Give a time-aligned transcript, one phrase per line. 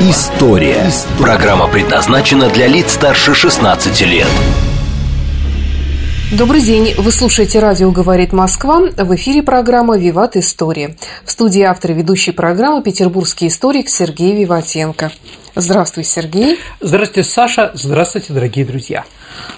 [0.00, 0.92] История».
[1.18, 4.28] Программа предназначена для лиц старше 16 лет.
[6.30, 6.94] Добрый день.
[6.96, 8.78] Вы слушаете «Радио говорит Москва».
[8.78, 10.94] В эфире программа «Виват История».
[11.24, 15.10] В студии автор ведущей программы петербургский историк Сергей Виватенко.
[15.54, 16.58] Здравствуй, Сергей.
[16.80, 17.70] Здравствуйте, Саша.
[17.74, 19.04] Здравствуйте, дорогие друзья.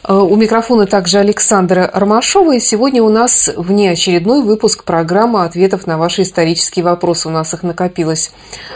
[0.07, 2.57] Э, у микрофона также Александра Ромашова.
[2.57, 7.29] И сегодня у нас внеочередной выпуск программы ответов на ваши исторические вопросы.
[7.29, 8.33] У нас их накопилось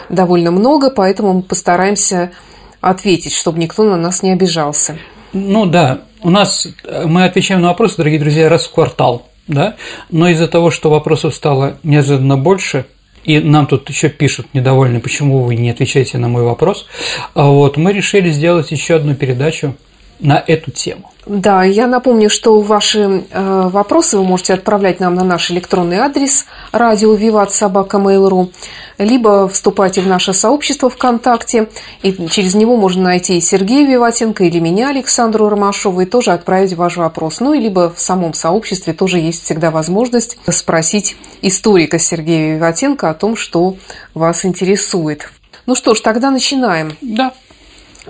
[0.09, 2.31] довольно много, поэтому мы постараемся
[2.81, 4.97] ответить, чтобы никто на нас не обижался.
[5.33, 9.75] Ну да, у нас э, мы отвечаем на вопросы, дорогие друзья, раз в квартал, да,
[10.09, 12.85] но из-за того, что вопросов стало неожиданно больше,
[13.25, 16.87] и нам тут еще пишут недовольны, почему вы не отвечаете на мой вопрос,
[17.33, 19.75] а вот мы решили сделать еще одну передачу
[20.19, 21.11] на эту тему.
[21.25, 26.45] Да, я напомню, что ваши э, вопросы вы можете отправлять нам на наш электронный адрес
[26.71, 28.51] радио Виват Собака Mail.ru,
[28.99, 31.67] либо вступайте в наше сообщество ВКонтакте,
[32.03, 36.97] и через него можно найти Сергея Виватенко или меня, Александру Ромашову, и тоже отправить ваш
[36.97, 37.39] вопрос.
[37.39, 43.15] Ну, и либо в самом сообществе тоже есть всегда возможность спросить историка Сергея Виватенко о
[43.15, 43.77] том, что
[44.13, 45.31] вас интересует.
[45.65, 46.95] Ну что ж, тогда начинаем.
[47.01, 47.33] Да.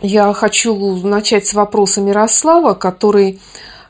[0.02, 3.40] Я хочу начать с вопроса Мирослава, который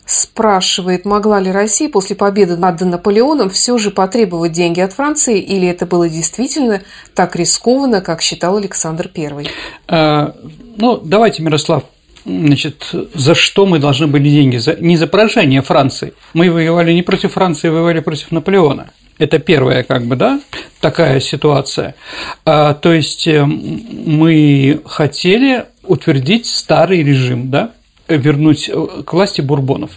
[0.05, 5.67] спрашивает, могла ли Россия после победы над Наполеоном все же потребовать деньги от Франции, или
[5.67, 6.81] это было действительно
[7.15, 9.47] так рискованно, как считал Александр I?
[9.87, 10.35] А,
[10.77, 11.83] ну, давайте, Мирослав,
[12.23, 14.57] значит, за что мы должны были деньги?
[14.57, 16.13] За, не за поражение Франции.
[16.33, 18.91] Мы воевали не против Франции, воевали против Наполеона.
[19.17, 20.41] Это первая, как бы, да,
[20.81, 21.95] такая ситуация.
[22.43, 27.71] А, то есть э, мы хотели утвердить старый режим, да,
[28.07, 29.91] вернуть э, к власти бурбонов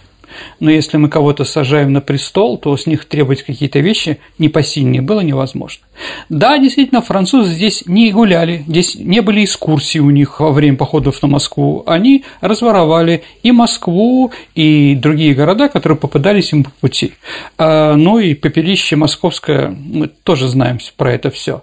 [0.60, 5.20] но если мы кого-то сажаем на престол, то с них требовать какие-то вещи непосильные было
[5.20, 5.84] невозможно.
[6.28, 11.20] Да, действительно, французы здесь не гуляли, здесь не были экскурсии у них во время походов
[11.22, 17.14] на Москву, они разворовали и Москву, и другие города, которые попадались им по пути.
[17.56, 21.62] А, ну и попелище московское, мы тоже знаем про это все.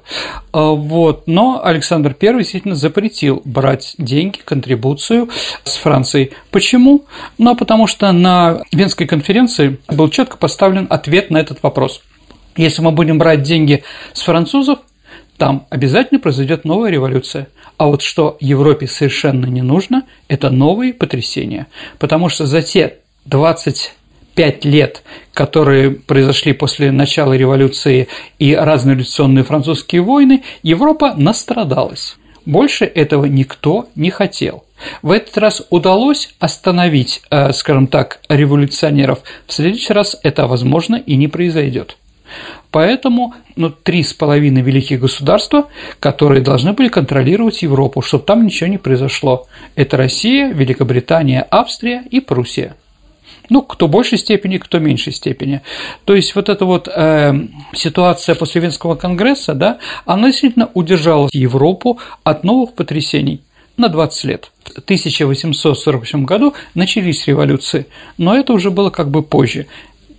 [0.51, 1.27] А, вот.
[1.27, 5.29] Но Александр I действительно запретил брать деньги, контрибуцию
[5.63, 6.31] с Францией.
[6.51, 7.05] Почему?
[7.37, 12.01] Ну, потому что на Венской конференции был четко поставлен ответ на этот вопрос.
[12.55, 13.83] Если мы будем брать деньги
[14.13, 14.79] с французов,
[15.37, 17.47] там обязательно произойдет новая революция.
[17.77, 21.67] А вот что Европе совершенно не нужно, это новые потрясения.
[21.99, 25.03] Потому что за те 25 лет,
[25.33, 28.07] которые произошли после начала революции
[28.39, 32.17] и разные французские войны, Европа настрадалась.
[32.45, 34.64] Больше этого никто не хотел.
[35.01, 39.19] В этот раз удалось остановить, э, скажем так, революционеров.
[39.47, 41.97] В следующий раз это, возможно, и не произойдет.
[42.71, 45.69] Поэтому ну, три с половиной великих государства,
[45.99, 49.47] которые должны были контролировать Европу, чтобы там ничего не произошло.
[49.75, 52.75] Это Россия, Великобритания, Австрия и Пруссия.
[53.49, 55.61] Ну, кто большей степени, кто меньшей степени.
[56.03, 57.33] То есть вот эта вот э,
[57.73, 63.41] ситуация после Венского конгресса, да, она действительно удержала Европу от новых потрясений
[63.77, 64.51] на 20 лет.
[64.63, 67.87] В 1848 году начались революции,
[68.17, 69.67] но это уже было как бы позже.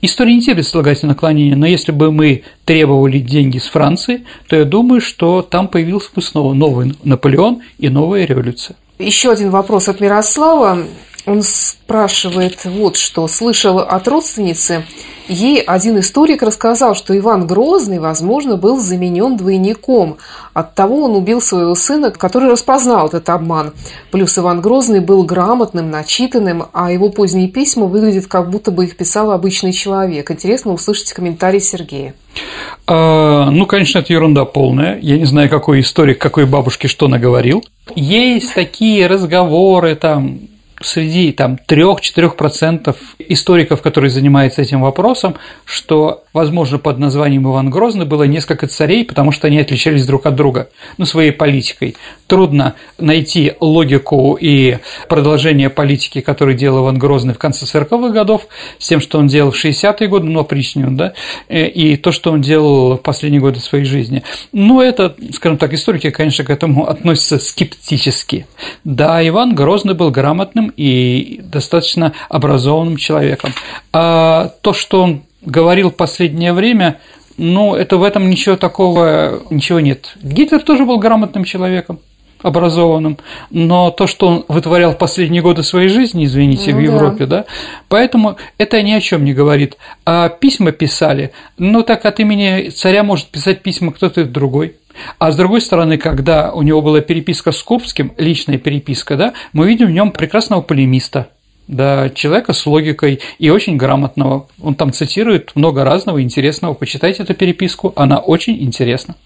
[0.03, 4.65] История не терпит слагательное наклонение, но если бы мы требовали деньги с Франции, то я
[4.65, 8.77] думаю, что там появился бы снова новый Наполеон и новая революция.
[8.99, 10.85] Еще один вопрос от Мирослава.
[11.27, 13.27] Он спрашивает вот что.
[13.27, 14.85] Слышал от родственницы,
[15.27, 20.19] ей один историк рассказал, что Иван Грозный, возможно, был заменен двойником.
[20.55, 23.73] Оттого он убил своего сына, который распознал этот обман.
[24.13, 28.97] Плюс Иван Грозный был грамотным, начитанным, а его поздние письма выглядят, как будто бы их
[28.97, 30.31] писал обычный человек.
[30.31, 32.15] Интересно услышать комментарий Сергея.
[32.87, 34.97] А, ну, конечно, это ерунда полная.
[35.03, 37.65] Я не знаю, какой историк, какой бабушке что наговорил.
[37.97, 40.39] Есть такие разговоры там
[40.81, 48.25] среди там 3-4% историков, которые занимаются этим вопросом, что возможно, под названием Иван Грозный было
[48.25, 50.69] несколько царей, потому что они отличались друг от друга,
[50.99, 51.97] ну, своей политикой.
[52.27, 54.79] Трудно найти логику и
[55.09, 59.53] продолжение политики, которую делал Иван Грозный в конце 40-х годов, с тем, что он делал
[59.53, 61.13] в 60-е годы, ну, опричню, да,
[61.49, 64.25] э, и то, что он делал в последние годы своей жизни.
[64.53, 68.47] Но это, скажем так, историки, конечно, к этому относятся скептически.
[68.83, 73.53] Да, Иван Грозный был грамотным и достаточно образованным человеком.
[73.93, 76.99] А то, что он говорил в последнее время,
[77.39, 80.17] ну, это в этом ничего такого, ничего нет.
[80.23, 82.01] Гитлер тоже был грамотным человеком
[82.43, 83.19] образованным,
[83.51, 87.39] но то, что он вытворял в последние годы своей жизни, извините, ну, в Европе, да.
[87.39, 87.45] да,
[87.89, 89.77] поэтому это ни о чем не говорит.
[90.05, 94.77] А письма писали, ну так от имени царя может писать письма кто-то другой.
[95.19, 99.67] А с другой стороны, когда у него была переписка с Курбским, личная переписка, да, мы
[99.67, 101.29] видим в нем прекрасного полемиста,
[101.69, 104.49] да, человека с логикой и очень грамотного.
[104.63, 106.75] Он там цитирует много разного интересного.
[106.75, 109.17] Почитайте эту переписку, она очень интересна.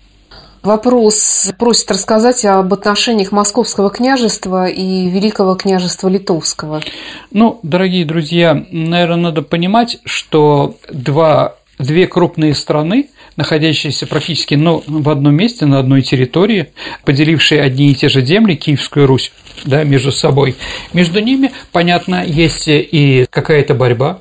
[0.63, 6.83] Вопрос просит рассказать об отношениях Московского княжества и Великого княжества Литовского.
[7.31, 15.09] Ну, дорогие друзья, наверное, надо понимать, что два, две крупные страны, находящиеся практически ну, в
[15.09, 16.73] одном месте, на одной территории,
[17.07, 19.33] поделившие одни и те же земли, Киевскую Русь,
[19.65, 20.57] да, между собой.
[20.93, 24.21] Между ними, понятно, есть и какая-то борьба,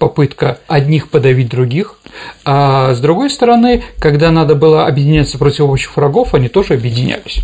[0.00, 2.00] попытка одних подавить других,
[2.44, 7.42] а с другой стороны, когда надо было объединяться против общих врагов, они тоже объединялись.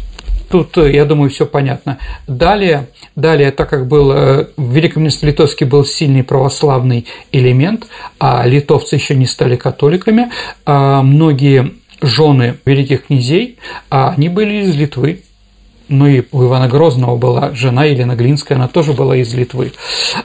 [0.50, 1.98] Тут, я думаю, все понятно.
[2.26, 7.88] Далее, далее, так как был э, в Великом Литовске был сильный православный элемент,
[8.18, 10.30] а литовцы еще не стали католиками,
[10.64, 13.58] а многие жены великих князей,
[13.90, 15.24] а они были из Литвы,
[15.88, 19.72] ну и у Ивана Грозного была жена Елена Глинская, она тоже была из Литвы.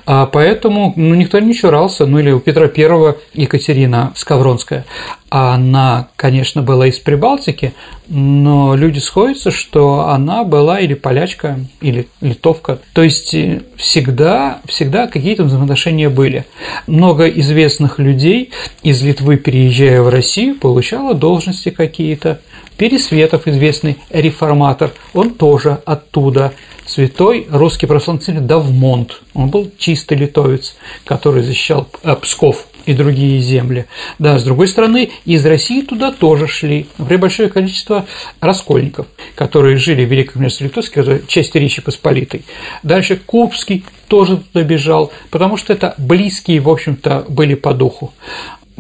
[0.05, 4.85] А поэтому ну, никто не чурался, ну или у Петра I Екатерина Скавронская.
[5.29, 7.73] Она, конечно, была из Прибалтики,
[8.09, 12.79] но люди сходятся, что она была или полячка, или литовка.
[12.91, 16.45] То есть э, всегда, всегда какие-то взаимоотношения были.
[16.85, 18.51] Много известных людей
[18.83, 22.41] из Литвы, переезжая в Россию, получало должности какие-то.
[22.81, 26.51] Пересветов, известный реформатор, он тоже оттуда
[26.87, 29.21] святой русский православный Давмонт.
[29.35, 30.75] Он был чистый литовец,
[31.05, 33.85] который защищал э, Псков и другие земли.
[34.17, 38.07] Да, с другой стороны, из России туда тоже шли, например, большое количество
[38.39, 39.05] раскольников,
[39.35, 42.45] которые жили в Великом княжестве Литовске, часть Речи Посполитой.
[42.81, 48.11] Дальше Курбский тоже туда бежал, потому что это близкие, в общем-то, были по духу.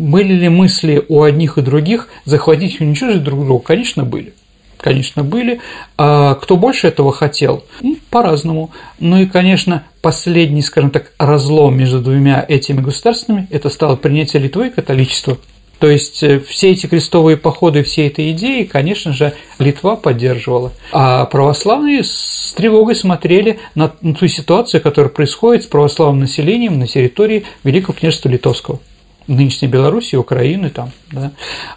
[0.01, 3.63] Были ли мысли у одних и других захватить и уничтожить друг друга?
[3.63, 4.33] Конечно, были
[4.81, 5.61] конечно, были.
[5.95, 7.63] А кто больше этого хотел?
[7.81, 8.71] Ну, по-разному.
[8.99, 14.67] Ну и, конечно, последний, скажем так, разлом между двумя этими государствами– это стало принятие Литвы
[14.67, 15.37] и католичества.
[15.77, 20.71] То есть э, все эти крестовые походы, все эти идеи, конечно же, Литва поддерживала.
[20.91, 27.45] А православные с тревогой смотрели на ту ситуацию, которая происходит с православным населением на территории
[27.63, 28.79] Великого княжества Литовского
[29.27, 31.31] нынешней Беларуси, Украины там, да,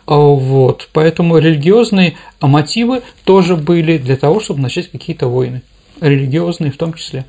[0.06, 5.62] а вот, поэтому религиозные мотивы тоже были для того, чтобы начать какие-то войны,
[6.00, 7.24] религиозные в том числе.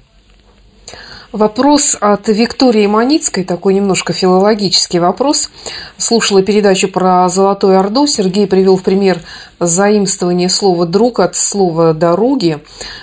[1.32, 5.50] Вопрос от Виктории Маницкой, такой немножко филологический вопрос.
[5.98, 8.08] Слушала передачу про Золотую Орду.
[8.08, 9.20] Сергей привел в пример
[9.60, 12.60] заимствование слова «друг» от слова «дороги».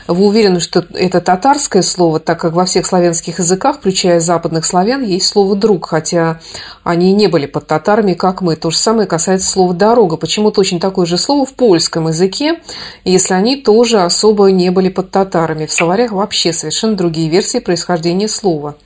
[0.06, 5.02] Вы уверены, что это татарское слово, так как во всех славянских языках, включая западных славян,
[5.02, 6.40] есть слово «друг», хотя
[6.84, 8.56] они не были под татарами, как мы.
[8.56, 10.16] То же самое касается слова «дорога».
[10.16, 12.60] Почему точно такое же слово в польском языке,
[13.04, 15.66] если они тоже особо не были под татарами?
[15.66, 18.76] В словарях вообще совершенно другие версии происхождения слова.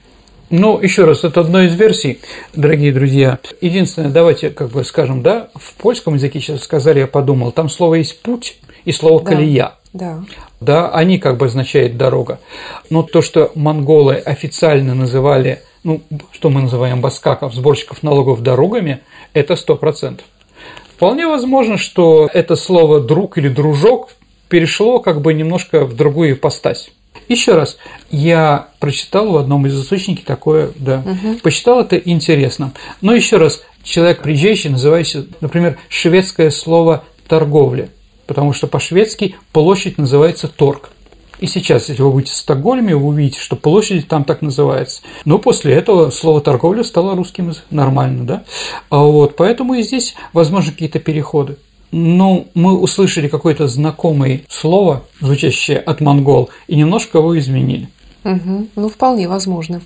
[0.48, 2.20] Ну, еще раз, это одна из версий,
[2.55, 3.40] дорогие друзья.
[3.60, 7.96] Единственное, давайте как бы скажем, да, в польском языке сейчас сказали, я подумал, там слово
[7.96, 9.74] есть путь и слово да, колея.
[9.93, 10.24] Да.
[10.60, 12.38] Да, они как бы означают дорога.
[12.90, 16.00] Но то, что монголы официально называли, ну,
[16.31, 19.00] что мы называем баскаков, сборщиков налогов дорогами,
[19.32, 20.26] это сто процентов.
[20.94, 24.10] Вполне возможно, что это слово друг или дружок
[24.48, 26.90] перешло как бы немножко в другую ипостась.
[27.29, 27.77] Еще раз,
[28.11, 31.39] я прочитал в одном из источников такое, да, угу.
[31.43, 32.73] посчитал это интересно.
[33.01, 37.91] Но еще раз, человек приезжающий называется, например, шведское слово торговля,
[38.27, 40.91] потому что по-шведски площадь называется торг.
[41.39, 45.03] И сейчас, если вы будете в Стокгольме, вы увидите, что площадь там так называется.
[45.25, 48.44] Но после этого слово торговля стало русским нормально, да?
[48.89, 51.56] А вот, поэтому и здесь возможны какие-то переходы.
[51.90, 57.88] Ну, мы услышали какое-то знакомое слово, звучащее от монгол, и немножко его изменили.
[58.26, 59.80] Угу, ну, вполне возможно.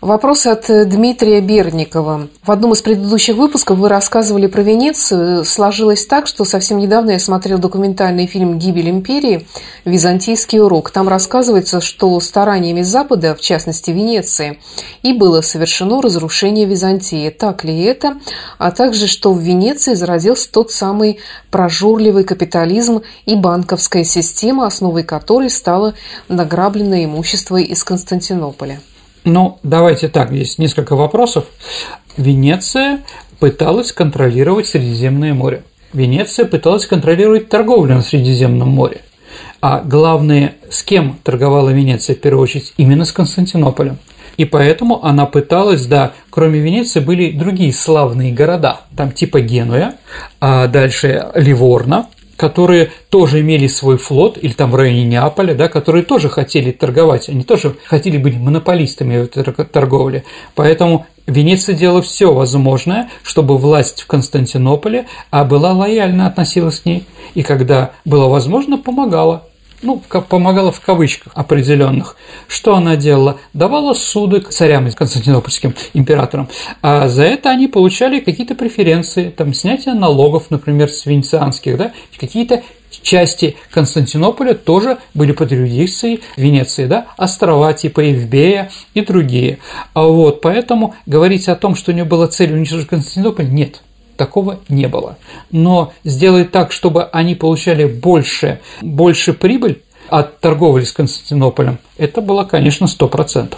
[0.00, 2.28] Вопрос от э, Дмитрия Берникова.
[2.42, 5.44] В одном из предыдущих выпусков вы рассказывали про Венецию.
[5.44, 9.46] Сложилось так, что совсем недавно я смотрел документальный фильм «Гибель империи.
[9.84, 10.90] Византийский урок».
[10.90, 14.58] Там рассказывается, что стараниями Запада, в частности Венеции,
[15.02, 17.28] и было совершено разрушение Византии.
[17.28, 18.16] Так ли это?
[18.56, 21.18] А также, что в Венеции зародился тот самый
[21.50, 25.92] прожорливый капитализм и банковская система, основой которой стало
[26.28, 28.80] награбленное имущество из Константинополя.
[29.24, 31.44] Ну, давайте так, есть несколько вопросов.
[32.16, 33.00] Венеция
[33.38, 35.62] пыталась контролировать Средиземное море.
[35.92, 39.02] Венеция пыталась контролировать торговлю на Средиземном море.
[39.60, 42.72] А главное, с кем торговала Венеция в первую очередь?
[42.76, 43.98] Именно с Константинополем.
[44.36, 49.96] И поэтому она пыталась, да, кроме Венеции были другие славные города, там типа Генуя,
[50.40, 52.06] а дальше Ливорно,
[52.40, 57.28] которые тоже имели свой флот, или там в районе Неаполя, да, которые тоже хотели торговать,
[57.28, 60.24] они тоже хотели быть монополистами в торговле.
[60.54, 67.04] Поэтому Венеция делала все возможное, чтобы власть в Константинополе а была лояльна относилась к ней,
[67.34, 69.44] и когда было возможно, помогала
[69.82, 72.16] ну, помогала в кавычках определенных.
[72.48, 73.38] Что она делала?
[73.52, 76.48] Давала суды царям и константинопольским императорам,
[76.82, 82.62] а за это они получали какие-то преференции, там, снятие налогов, например, с венецианских, да, какие-то
[83.02, 89.58] части Константинополя тоже были под юрисдикцией Венеции, да, острова типа Евбея и другие.
[89.94, 93.82] А вот поэтому говорить о том, что у нее была цель уничтожить Константинополь, нет–
[94.20, 95.16] такого не было.
[95.50, 102.44] Но сделать так, чтобы они получали больше, больше прибыль от торговли с Константинополем, это было,
[102.44, 103.54] конечно, 100%.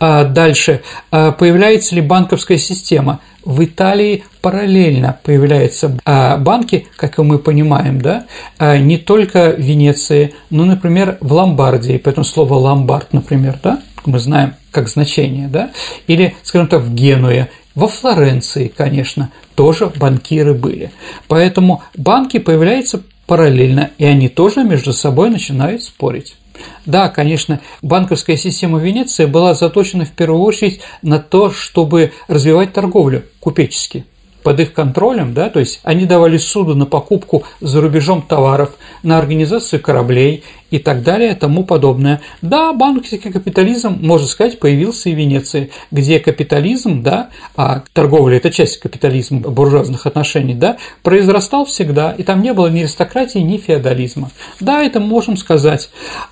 [0.00, 0.82] А дальше,
[1.12, 3.20] а появляется ли банковская система?
[3.44, 8.26] В Италии параллельно появляются а, банки, как мы понимаем, да,
[8.58, 14.18] а не только в Венеции, но, например, в Ломбардии, поэтому слово «ломбард», например, да, мы
[14.18, 15.70] знаем как значение, да,
[16.08, 20.92] или, скажем так, в Генуе во Флоренции, конечно, тоже банкиры были.
[21.28, 26.36] Поэтому банки появляются параллельно, и они тоже между собой начинают спорить.
[26.84, 33.24] Да, конечно, банковская система Венеции была заточена в первую очередь на то, чтобы развивать торговлю
[33.40, 34.04] купечески
[34.42, 39.18] под их контролем, да, то есть они давали суду на покупку за рубежом товаров, на
[39.18, 42.20] организацию кораблей и так далее, тому подобное.
[42.40, 48.50] Да, банковский капитализм, можно сказать, появился и в Венеции, где капитализм, да, а торговля– это
[48.50, 54.30] часть капитализма буржуазных отношений, да, произрастал всегда, и там не было ни аристократии, ни феодализма.
[54.60, 55.90] Да, это можем сказать.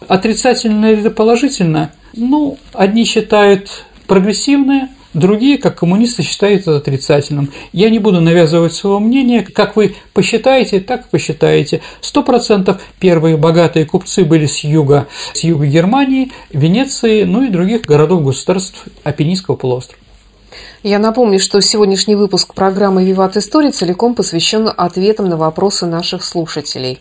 [0.08, 1.92] Отрицательно или положительно?
[2.14, 7.50] Ну, одни считают прогрессивное– Другие, как коммунисты, считают это отрицательным.
[7.72, 9.42] Я не буду навязывать своего мнения.
[9.42, 11.80] Как вы посчитаете, так и посчитаете.
[12.00, 17.82] Сто процентов первые богатые купцы были с юга, с юга Германии, Венеции, ну и других
[17.82, 20.00] городов-государств Апеннинского полуострова.
[20.82, 27.00] Я напомню, что сегодняшний выпуск программы «Виват История» целиком посвящен ответам на вопросы наших слушателей.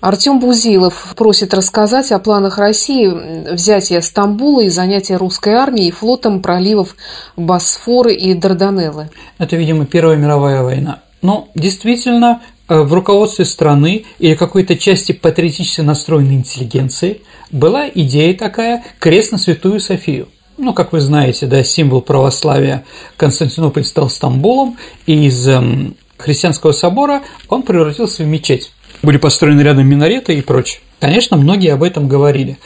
[0.00, 6.96] Артем Бузилов просит рассказать о планах России взятия Стамбула и занятия русской армией флотом проливов
[7.36, 9.10] Босфоры и Дарданеллы.
[9.38, 11.00] Это, видимо, Первая мировая война.
[11.22, 18.84] Но действительно, э, в руководстве страны или какой-то части патриотически настроенной интеллигенции была идея такая
[18.98, 20.28] «крест на Святую Софию».
[20.58, 22.84] Ну, как вы знаете, да, символ православия
[23.16, 28.72] Константинополь стал Стамбулом, и из эм, христианского собора он превратился в мечеть
[29.02, 30.80] были построены рядом минареты и прочее.
[31.00, 32.58] Конечно, многие об этом говорили.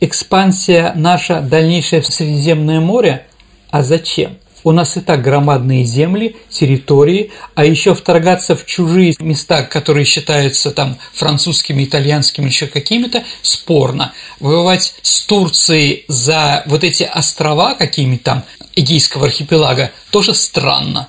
[0.00, 3.26] Экспансия наша дальнейшая в Средиземное море,
[3.70, 4.38] а зачем?
[4.64, 10.70] У нас и так громадные земли, территории, а еще вторгаться в чужие места, которые считаются
[10.70, 14.12] там французскими, итальянскими, еще какими-то, спорно.
[14.40, 18.44] Воевать с Турцией за вот эти острова какими-то там
[18.76, 21.08] Эгейского архипелага тоже странно.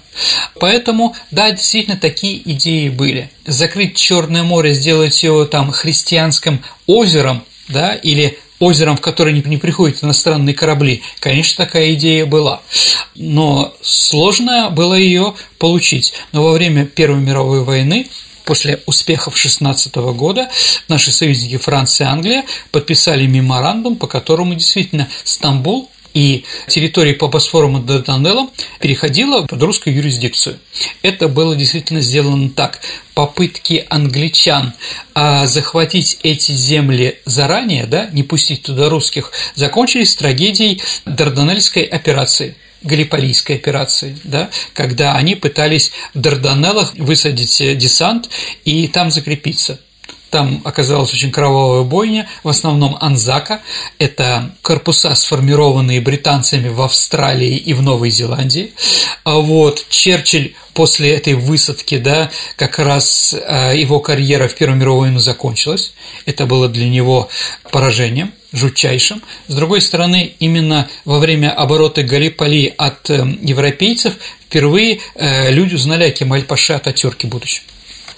[0.60, 3.30] Поэтому, да, действительно, такие идеи были.
[3.46, 10.04] Закрыть Черное море, сделать его там христианским озером, да, или озером, в которое не, приходят
[10.04, 11.02] иностранные корабли.
[11.20, 12.62] Конечно, такая идея была.
[13.16, 16.14] Но сложно было ее получить.
[16.32, 18.08] Но во время Первой мировой войны
[18.46, 20.50] после успехов 16 года
[20.88, 27.80] наши союзники Франция и Англия подписали меморандум, по которому действительно Стамбул и территория по Босфору
[27.80, 30.60] Дарданеллам переходила под русскую юрисдикцию.
[31.02, 32.80] Это было действительно сделано так.
[33.14, 34.74] Попытки англичан
[35.14, 42.56] а, захватить эти земли заранее, да, не пустить туда русских, закончились трагедией Дарданельской операции.
[42.82, 48.30] Галиполийской операции, да, когда они пытались в Дарданеллах высадить десант
[48.64, 49.82] и там закрепиться.
[50.30, 53.62] Там оказалась очень кровавая бойня, в основном Анзака.
[53.98, 58.74] Это корпуса, сформированные британцами в Австралии и в Новой Зеландии.
[59.24, 65.02] А вот Черчилль после этой высадки, да, как раз э, его карьера в Первую мировую
[65.02, 65.94] войну закончилась.
[66.26, 67.30] Это было для него
[67.72, 69.22] поражением жутчайшим.
[69.48, 74.14] С другой стороны, именно во время оборота Галиполи от э, европейцев
[74.46, 77.64] впервые э, люди узнали о Кемаль-Паше Ататюрке будущем.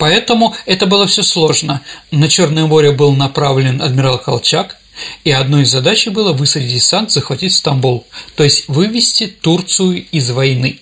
[0.02, 1.82] Поэтому это было все сложно.
[2.10, 4.78] На Черное море был направлен адмирал Колчак,
[5.24, 10.80] и одной из задач было высадить десант, захватить Стамбул, то есть вывести Турцию из войны.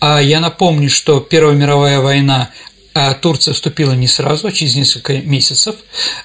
[0.00, 2.50] А я напомню, что Первая мировая война
[2.94, 5.76] а Турция вступила не сразу, а через несколько месяцев.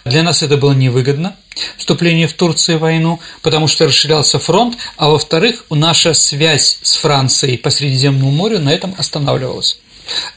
[0.05, 1.35] Для нас это было невыгодно,
[1.77, 7.57] вступление в Турцию в войну, потому что расширялся фронт, а во-вторых, наша связь с Францией
[7.57, 9.77] по Средиземному морю на этом останавливалась.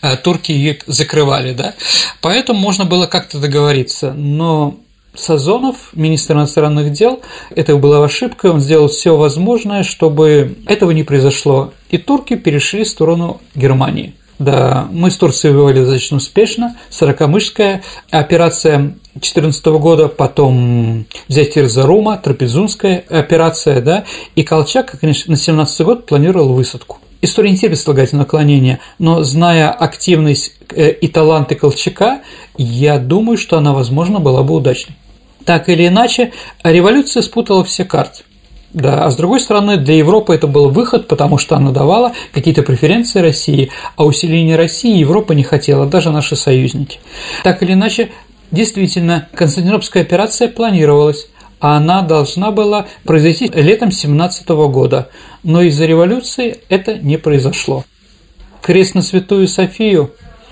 [0.02, 1.74] Э, турки ее закрывали, да,
[2.20, 4.76] поэтому можно было как-то договориться, но
[5.14, 7.20] Сазонов, министр иностранных дел,
[7.54, 12.88] это была ошибка, он сделал все возможное, чтобы этого не произошло, и турки перешли в
[12.88, 14.14] сторону Германии.
[14.40, 23.04] Да, мы с Турцией воевали достаточно успешно, Сорокомышская операция 2014 года, потом взять Ирзарума, Трапезунская
[23.08, 24.04] операция, да,
[24.34, 26.98] и Колчак, конечно, на 2017 год планировал высадку.
[27.24, 32.20] История интересна слагательного наклонения, но зная активность э, и таланты Колчака,
[32.58, 34.94] я думаю, что она, возможно, была бы удачной.
[35.46, 38.24] Так или иначе, революция спутала все карты.
[38.74, 42.62] Да, а с другой стороны, для Европы это был выход, потому что она давала какие-то
[42.62, 46.98] преференции России, а усиление России Европа не хотела, даже наши союзники.
[47.42, 48.10] Так или иначе,
[48.50, 51.28] действительно, Константинопольская операция планировалась,
[51.72, 55.08] она должна была произойти летом 17 года,
[55.42, 57.84] но из-за революции это не произошло.
[58.60, 60.10] Крест на Святую Софию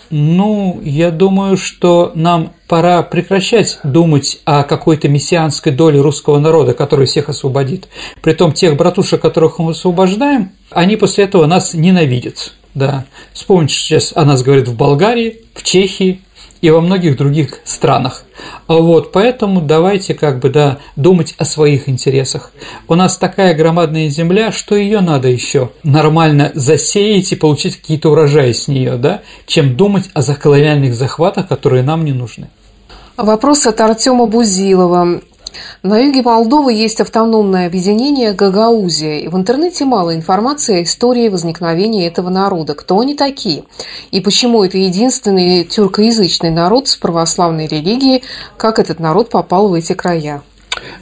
[0.09, 7.07] ну, я думаю, что нам пора прекращать думать о какой-то мессианской доле русского народа, который
[7.07, 7.89] всех освободит.
[8.23, 12.55] Притом тех братушек, которых мы освобождаем, они после этого нас ненавидят.
[12.75, 13.05] Да.
[13.35, 16.23] Вспомните, сейчас о нас говорят в Болгарии, в Чехии,
[16.63, 18.25] и во многих других странах.
[18.67, 22.53] Вот, поэтому давайте как бы, да, думать о своих интересах.
[22.89, 28.53] У нас такая громадная земля, что ее надо еще нормально засеять и получить какие-то урожаи
[28.53, 32.49] с нее, да, чем думать о колониальных захватах, которые нам не нужны.
[33.17, 35.21] Вопрос от Артема Бузилова.
[35.83, 42.07] На юге Молдовы есть автономное объединение Гагаузия, и в интернете мало информации о истории возникновения
[42.07, 43.65] этого народа, кто они такие,
[44.11, 48.23] и почему это единственный тюркоязычный народ с православной религией,
[48.57, 50.43] как этот народ попал в эти края.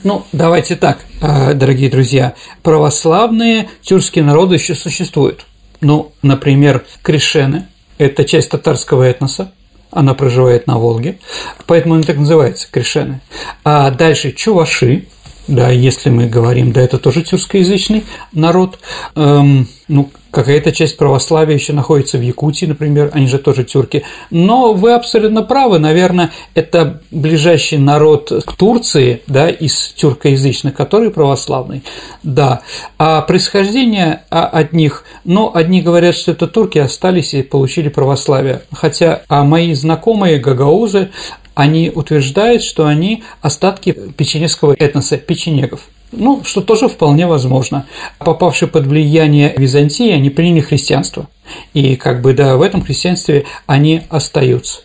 [0.03, 5.47] Ну, давайте так, э, дорогие друзья, православные тюркские народы еще существуют.
[5.81, 7.67] Ну, например, крещены–
[7.99, 9.53] это часть татарского этноса,
[9.90, 11.18] она проживает на Волге,
[11.66, 13.20] поэтому она так называется, Кришены.
[13.64, 15.07] А дальше чуваши,
[15.48, 18.79] да, если мы говорим, да, это тоже тюркскоязычный народ,
[19.16, 24.05] эм, ну, какая-то часть православия еще находится в Якутии, например, они же тоже тюрки.
[24.31, 31.83] Но вы абсолютно правы, наверное, это ближайший народ к Турции, да, из тюркоязычных, который православный,
[32.22, 32.61] да.
[32.98, 39.22] А происхождение от них, ну, одни говорят, что это турки остались и получили православие, хотя
[39.29, 41.11] а мои знакомые гагаузы,
[41.55, 45.81] они утверждают, что они остатки печенегского этноса, печенегов.
[46.12, 47.87] Ну, что тоже вполне возможно.
[48.18, 51.29] Попавшие под влияние Византии, они приняли христианство.
[51.73, 54.81] И как бы, да, в этом христианстве они остаются.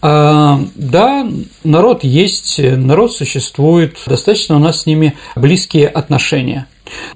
[0.00, 1.26] А, да,
[1.62, 6.66] народ есть, народ существует, достаточно у нас с ними близкие отношения.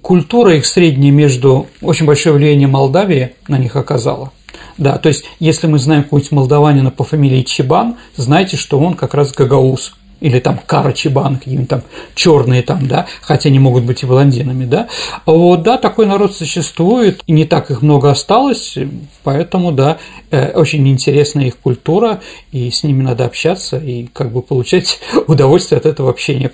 [0.02, 4.32] Культура их средняя между очень большое влияние Молдавии на них оказала.
[4.76, 9.14] Да, то есть, если мы знаем какого-нибудь молдаванина по фамилии Чебан, знайте, что он как
[9.14, 11.82] раз гагаус или там Карачибан, какие-нибудь там
[12.14, 14.88] черные там, да, хотя они могут быть и блондинами, да.
[15.26, 18.76] Вот, да, такой народ существует, и не так их много осталось,
[19.22, 19.98] поэтому, да,
[20.30, 22.20] э, очень интересная их культура,
[22.52, 26.52] и с ними надо общаться и как бы получать удовольствие от этого общения.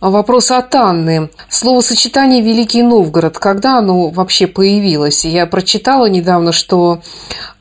[0.00, 1.30] Вопрос от Анны.
[1.48, 5.24] Словосочетание «Великий Новгород», когда оно вообще появилось?
[5.24, 7.00] Я прочитала недавно, что,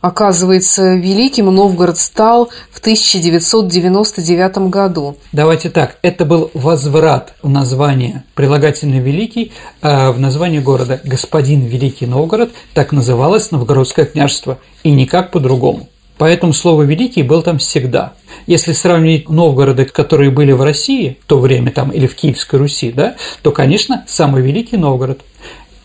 [0.01, 5.15] оказывается, Великим Новгород стал в 1999 году.
[5.31, 10.99] Давайте так, это был возврат в название прилагательный «Великий» а в название города.
[11.05, 15.87] Господин Великий Новгород, так называлось Новгородское княжество, и никак по-другому.
[16.17, 18.13] Поэтому слово «великий» был там всегда.
[18.47, 22.91] Если сравнить Новгороды, которые были в России в то время, там, или в Киевской Руси,
[22.91, 25.21] да, то, конечно, самый великий Новгород.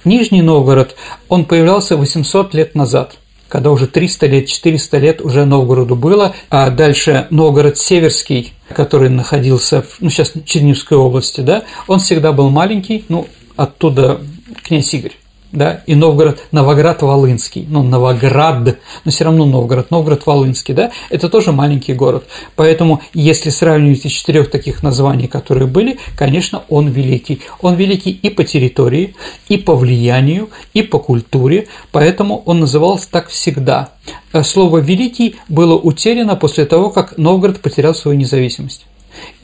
[0.04, 0.94] Нижний Новгород,
[1.28, 3.16] он появлялся 800 лет назад.
[3.48, 9.82] когда уже 300 лет, 400 лет уже Новгороду было, а дальше Новгород Северский, который находился,
[9.82, 14.20] в, ну, сейчас в Черниговской области, да, он всегда был маленький, ну, оттуда
[14.62, 15.16] князь Игорь
[15.52, 21.94] да, и Новгород, Новоград-Волынский, ну, Новоград, но все равно Новгород, Новгород-Волынский, да, это тоже маленький
[21.94, 22.24] город.
[22.56, 27.40] Поэтому, если сравнивать из четырех таких названий, которые были, конечно, он великий.
[27.60, 29.14] Он великий и по территории,
[29.48, 33.90] и по влиянию, и по культуре, поэтому он назывался так всегда.
[34.32, 38.86] А слово «великий» было утеряно после того, как Новгород потерял свою независимость.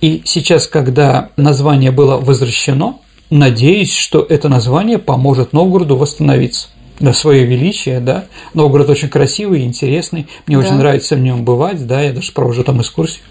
[0.01, 2.99] И сейчас, когда название было возвращено,
[3.31, 6.69] Надеюсь, что это название поможет Новгороду восстановиться
[7.01, 8.27] на свое величие, да.
[8.55, 10.65] Новгород очень красивый, интересный, мне да.
[10.65, 13.23] очень нравится в нем бывать, да, я даже провожу там экскурсию.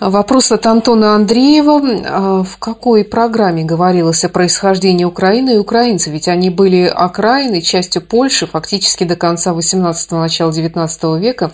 [0.00, 1.80] Вопрос от Антона Андреева.
[2.06, 6.12] А в какой программе говорилось о происхождении Украины и украинцев?
[6.12, 11.52] Ведь они были окраиной, частью Польши фактически до конца 18-го, начала 19 века.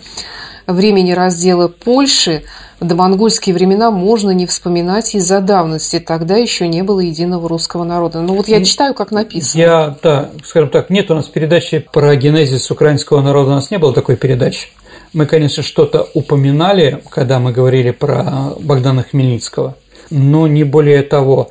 [0.73, 2.43] Времени раздела Польши–
[2.81, 6.01] до монгольские времена можно не вспоминать из-за давности.
[6.01, 8.23] Тогда еще не было единого русского народа.
[8.23, 9.61] Ну вот я читаю, как написано.
[9.61, 13.79] Я, да, скажем так, нет у нас передачи про генезис украинского народа, у нас не
[13.79, 14.69] было такой передачи.
[15.13, 19.77] Мы, конечно, что-то упоминали, когда мы говорили про Богдана Хмельницкого,
[20.09, 21.51] но не более того.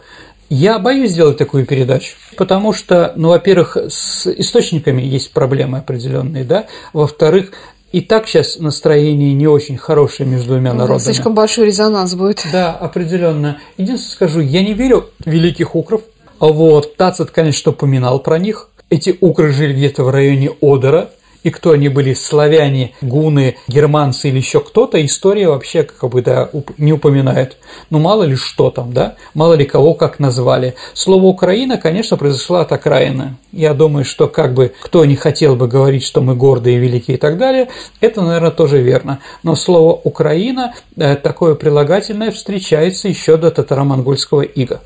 [0.50, 6.66] Я боюсь сделать такую передачу, потому что, ну, во-первых, с источниками есть проблемы определенные, да,
[6.92, 7.52] во-вторых,
[7.92, 11.00] и так сейчас настроение не очень хорошее между двумя народами.
[11.00, 12.46] Слишком большой резонанс будет.
[12.52, 13.60] Да, определенно.
[13.78, 16.02] Единственное скажу, я не верю в великих укров.
[16.40, 18.70] Вот, Тацит, конечно, упоминал про них.
[18.90, 21.10] Эти укры жили где-то в районе Одера,
[21.44, 26.50] и кто они были, славяне, гуны, германцы или еще кто-то, история вообще как бы да,
[26.78, 27.58] не упоминает.
[27.90, 30.76] Ну, мало ли что там, да, мало ли кого как назвали.
[30.94, 33.36] Слово «Украина», конечно, произошло от окраины.
[33.52, 37.20] Я думаю, что как бы кто не хотел бы говорить, что мы гордые, великие и
[37.20, 37.70] так далее,
[38.02, 39.20] это, наверное, тоже верно.
[39.44, 44.82] Но слово «Украина» э, такое прилагательное встречается еще до татаро-монгольского ига.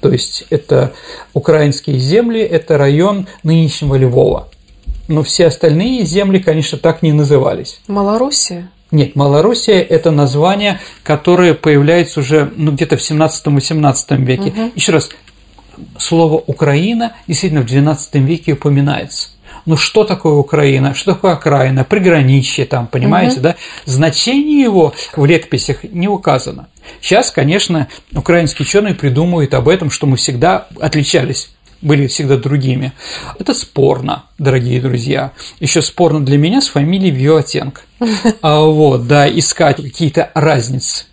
[0.00, 0.92] То есть это
[1.32, 4.48] украинские земли, это район нынешнего Львова
[5.08, 7.80] но все остальные земли, конечно, так не назывались.
[7.88, 8.70] Малороссия?
[8.90, 14.50] Нет, Малороссия– это название, которое появляется уже ну, где-то в 17-18 веке.
[14.50, 14.72] Угу.
[14.76, 15.10] Еще раз,
[15.98, 19.30] слово «Украина» действительно в XII веке упоминается.
[19.64, 23.42] Ну что такое Украина, что такое окраина, приграничье там, понимаете, угу.
[23.42, 23.56] да?
[23.84, 26.68] Значение его в летописях не указано.
[27.00, 31.50] Сейчас, конечно, украинские ученые придумывают об этом, что мы всегда отличались
[31.82, 32.92] были всегда другими.
[33.38, 35.32] Это спорно, дорогие друзья.
[35.60, 37.82] Еще спорно для меня с фамилией Виотенко.
[38.42, 41.06] А вот, да, искать какие-то разницы.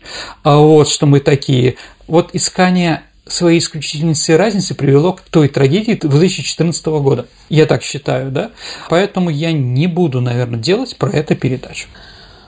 [0.44, 1.76] А вот, что мы такие.
[2.08, 7.28] Вот искание своей исключительности разницы привело к той трагедии 2014 года.
[7.50, 8.52] Я так считаю, да?
[8.90, 11.88] Поэтому я не буду, наверное, делать про это передачу.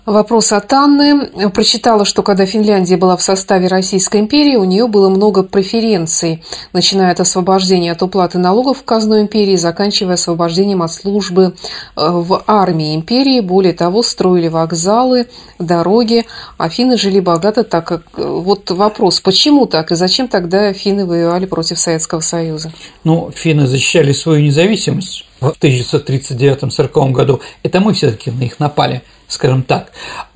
[0.06, 1.50] Вопрос от Анны.
[1.50, 7.12] Прочитала, что когда Финляндия была в составе Российской империи, у нее было много преференций, начиная
[7.12, 11.56] от освобождения от уплаты налогов в казну империи, заканчивая освобождением от службы
[11.96, 13.40] э, в армии империи.
[13.40, 15.26] Более того, строили вокзалы,
[15.58, 16.26] дороги,
[16.60, 18.04] а финны жили богато, так как...
[18.16, 22.72] Э, вот вопрос, почему так и зачем тогда финны воевали против Советского Союза?
[23.04, 27.42] Ну, финны защищали свою независимость в 1939-1940 году.
[27.64, 29.92] Это мы все-таки на них напали– скажем так.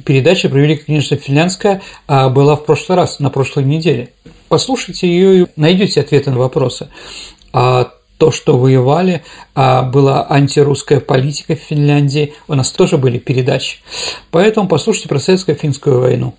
[0.06, 4.14] Передача про Великое княжество Финляндское а, была в прошлый раз, на прошлой неделе.
[4.48, 6.90] Послушайте ее и найдете ответы на вопросы.
[7.54, 9.24] А то, что воевали,
[9.56, 13.78] а была антирусская политика в Финляндии, у нас тоже были передачи.
[14.30, 16.36] Поэтому послушайте про советско-финскую войну.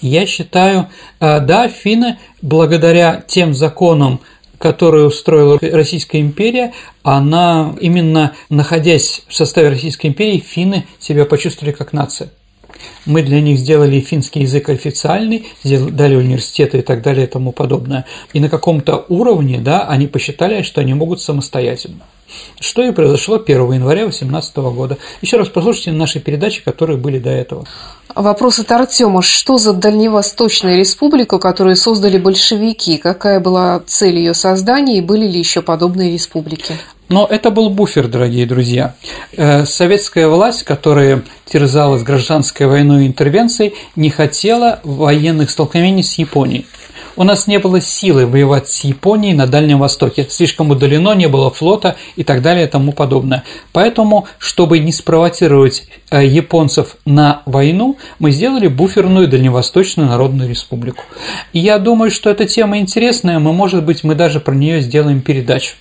[0.00, 4.20] Я считаю, а, да, финны благодаря тем законам,
[4.58, 11.92] которую устроила Российская империя, она именно находясь в составе Российской империи, финны себя почувствовали как
[11.92, 12.30] нация.
[13.06, 18.06] Мы для них сделали финский язык официальный, дали университеты и так далее и тому подобное.
[18.32, 22.00] И на каком-то уровне да, они посчитали, что они могут самостоятельно.
[22.58, 24.98] Что и произошло 1 января 2018 года.
[25.20, 27.66] Еще раз послушайте наши передачи, которые были до этого.
[28.14, 29.22] Вопрос от Артема.
[29.22, 32.96] Что за Дальневосточная республика, которую создали большевики?
[32.96, 36.74] Какая была цель ее создания и были ли еще подобные республики?
[37.08, 38.94] Но это был буфер, дорогие друзья.
[39.36, 46.66] Э, советская власть, которая терзалась гражданской войной и интервенцией, не хотела военных столкновений с Японией.
[47.16, 51.48] У нас не было силы воевать с Японией на Дальнем Востоке, слишком удалено, не было
[51.50, 53.44] флота и так далее и тому подобное.
[53.72, 61.04] Поэтому, чтобы не спровоцировать э, японцев на войну, мы сделали буферную Дальневосточную Народную Республику.
[61.52, 65.20] И я думаю, что эта тема интересная, мы, может быть, мы даже про нее сделаем
[65.20, 65.74] передачу.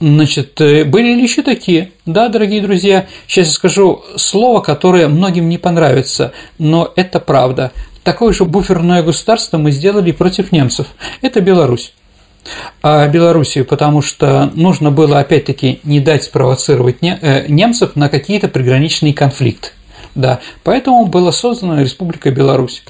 [0.00, 1.92] Значит, э, были ли еще такие?
[2.06, 7.72] Да, дорогие друзья, сейчас я скажу слово, которое многим не понравится, но это правда.
[8.02, 10.86] Такое же буферное государство мы сделали против немцев.
[11.20, 11.92] Это Беларусь.
[12.82, 19.12] А Белоруссию, потому что нужно было опять-таки не дать спровоцировать э, немцев на какие-то приграничные
[19.12, 19.68] конфликты.
[20.14, 22.82] Да, поэтому была создана Республика Беларусь.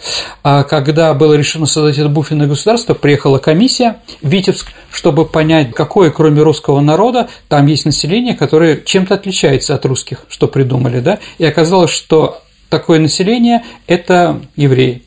[0.43, 6.11] А когда было решено создать это буферное государство, приехала комиссия в Витебск, чтобы понять, какое,
[6.11, 11.45] кроме русского народа, там есть население, которое чем-то отличается от русских, что придумали, да, и
[11.45, 12.41] оказалось, что
[12.71, 15.03] такое население– это евреи.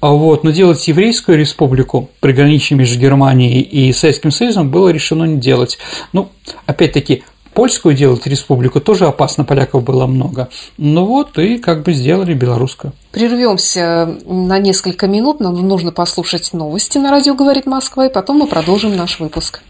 [0.00, 5.40] А вот, но делать еврейскую республику, приграничие между Германией и Советским Союзом, было решено не
[5.40, 5.78] делать.
[6.12, 6.28] Ну,
[6.66, 10.48] опять-таки, польскую делать республику тоже опасно, поляков было много.
[10.76, 12.92] Ну вот и как бы сделали белорусскую.
[13.10, 18.46] Прервемся на несколько минут, нам нужно послушать новости на радио «Говорит Москва», и потом мы
[18.46, 19.62] продолжим наш выпуск.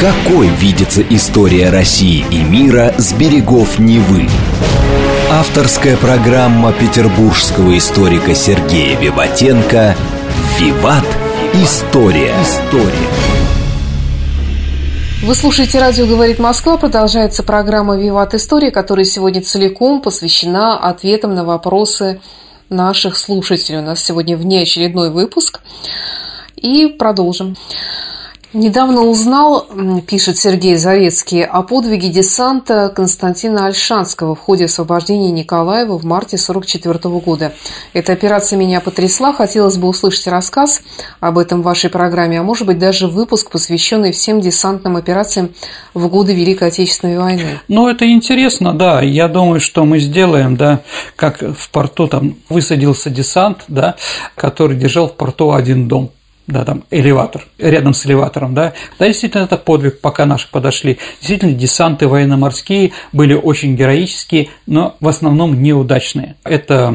[0.00, 4.26] Какой видится история России и мира с берегов Невы?
[5.34, 9.96] Авторская программа петербургского историка Сергея Виватенко
[10.58, 11.06] «Виват.
[11.54, 12.34] История».
[12.42, 13.08] История.
[15.22, 16.76] Вы слушаете «Радио говорит Москва».
[16.76, 22.20] Продолжается программа «Виват История», которая сегодня целиком посвящена ответам на вопросы
[22.68, 23.78] наших слушателей.
[23.78, 25.60] У нас сегодня внеочередной выпуск.
[26.56, 27.56] И продолжим.
[28.54, 29.66] Недавно узнал,
[30.06, 37.14] пишет Сергей Зарецкий, о подвиге десанта Константина Альшанского в ходе освобождения Николаева в марте 1944
[37.20, 37.54] года.
[37.94, 39.32] Эта операция меня потрясла.
[39.32, 40.82] Хотелось бы услышать рассказ
[41.18, 45.54] об этом в вашей программе, а может быть даже выпуск, посвященный всем десантным операциям
[45.94, 47.60] в годы Великой Отечественной войны.
[47.68, 49.00] Ну, это интересно, да.
[49.00, 50.80] Я думаю, что мы сделаем, да,
[51.16, 53.96] как в порту там высадился десант, да,
[54.34, 56.10] который держал в порту один дом
[56.46, 60.98] да, там элеватор, рядом с элеватором, да, да, действительно, это подвиг, пока наши подошли.
[61.20, 66.36] Действительно, десанты военно-морские были очень героические, но в основном неудачные.
[66.44, 66.94] Это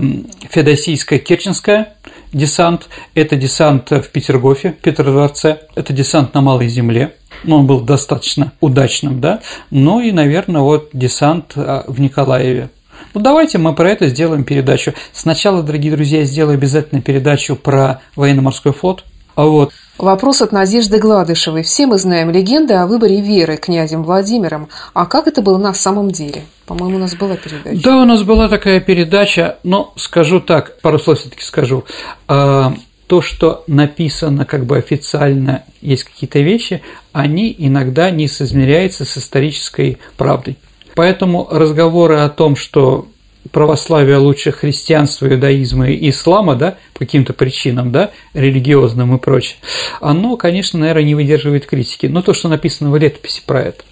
[0.50, 1.94] Феодосийская Керченская
[2.34, 8.52] десант, это десант в Петергофе, Петродворце, это десант на Малой Земле, но он был достаточно
[8.60, 12.70] удачным, да, ну и, наверное, вот десант а, в Николаеве,
[13.14, 14.94] ну, давайте мы про это сделаем передачу.
[15.14, 19.06] Сначала, дорогие друзья, сделаю обязательно передачу про военно-морской флот,
[19.38, 21.64] а вот Вопрос от Надежды Гладышевой.
[21.64, 24.70] Все мы знаем легенды о выборе Веры князем Владимиром.
[24.94, 26.44] А как это было на самом деле?
[26.68, 27.82] По-моему, у нас была передача.
[27.84, 31.84] Да, у нас была такая передача, но скажу так, пару слов все таки скажу.
[32.28, 32.74] А,
[33.08, 39.98] то, что написано как бы официально, есть какие-то вещи, они иногда не соизмеряются с исторической
[40.16, 40.58] правдой.
[40.94, 43.08] Поэтому разговоры о том, что
[43.52, 49.58] православия лучше христианства, иудаизма и ислама, да, по каким-то причинам, да, религиозным и прочее,
[50.02, 52.08] оно, конечно, наверное, не выдерживает критики.
[52.08, 53.84] Но то, что написано в летописи про это.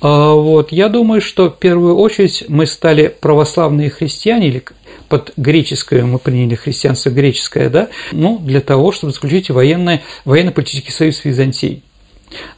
[0.00, 4.62] А, вот, я думаю, что в первую очередь мы стали православные христиане, или
[5.08, 11.18] под греческое мы приняли христианство греческое, да, ну, для того, чтобы заключить военный, военно-политический союз
[11.18, 11.82] с Византией.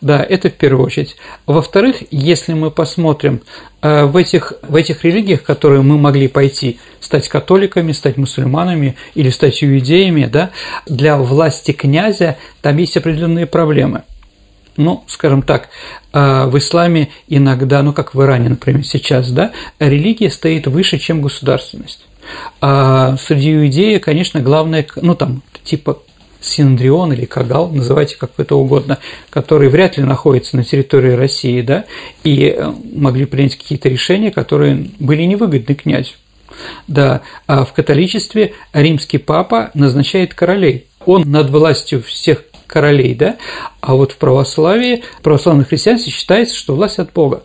[0.00, 1.16] Да, это в первую очередь.
[1.46, 3.42] Во-вторых, если мы посмотрим
[3.82, 9.30] э, в этих, в этих религиях, которые мы могли пойти, стать католиками, стать мусульманами или
[9.30, 10.50] стать иудеями, да,
[10.86, 14.02] для власти князя там есть определенные проблемы.
[14.76, 15.70] Ну, скажем так,
[16.12, 21.20] э, в исламе иногда, ну как в Иране, например, сейчас, да, религия стоит выше, чем
[21.20, 22.06] государственность.
[22.60, 25.98] А среди иудеи, конечно, главное, ну там, типа
[26.40, 28.98] Синдрион или Кагал, называйте как это угодно,
[29.30, 31.84] которые вряд ли находятся на территории России, да,
[32.24, 36.14] и э, могли принять какие-то решения, которые были невыгодны князю.
[36.86, 40.86] Да, а в католичестве римский папа назначает королей.
[41.04, 43.36] Он над властью всех королей, да,
[43.80, 47.42] а вот в православии, в православном христианстве считается, что власть от Бога.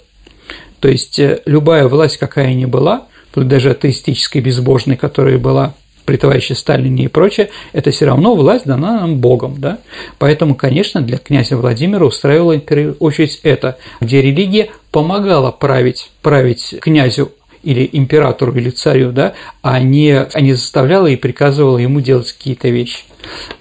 [0.79, 5.73] То есть э, любая власть, какая ни была, даже атеистической, безбожной, которая была
[6.05, 9.79] при товарище Сталине и прочее, это все равно власть дана нам Богом, да?
[10.19, 16.75] Поэтому, конечно, для князя Владимира устраивало в первую очередь это, где религия помогала править, править
[16.81, 17.31] князю
[17.63, 22.69] или императору, или царю, да, а не, а не заставляла и приказывала ему делать какие-то
[22.69, 23.05] вещи.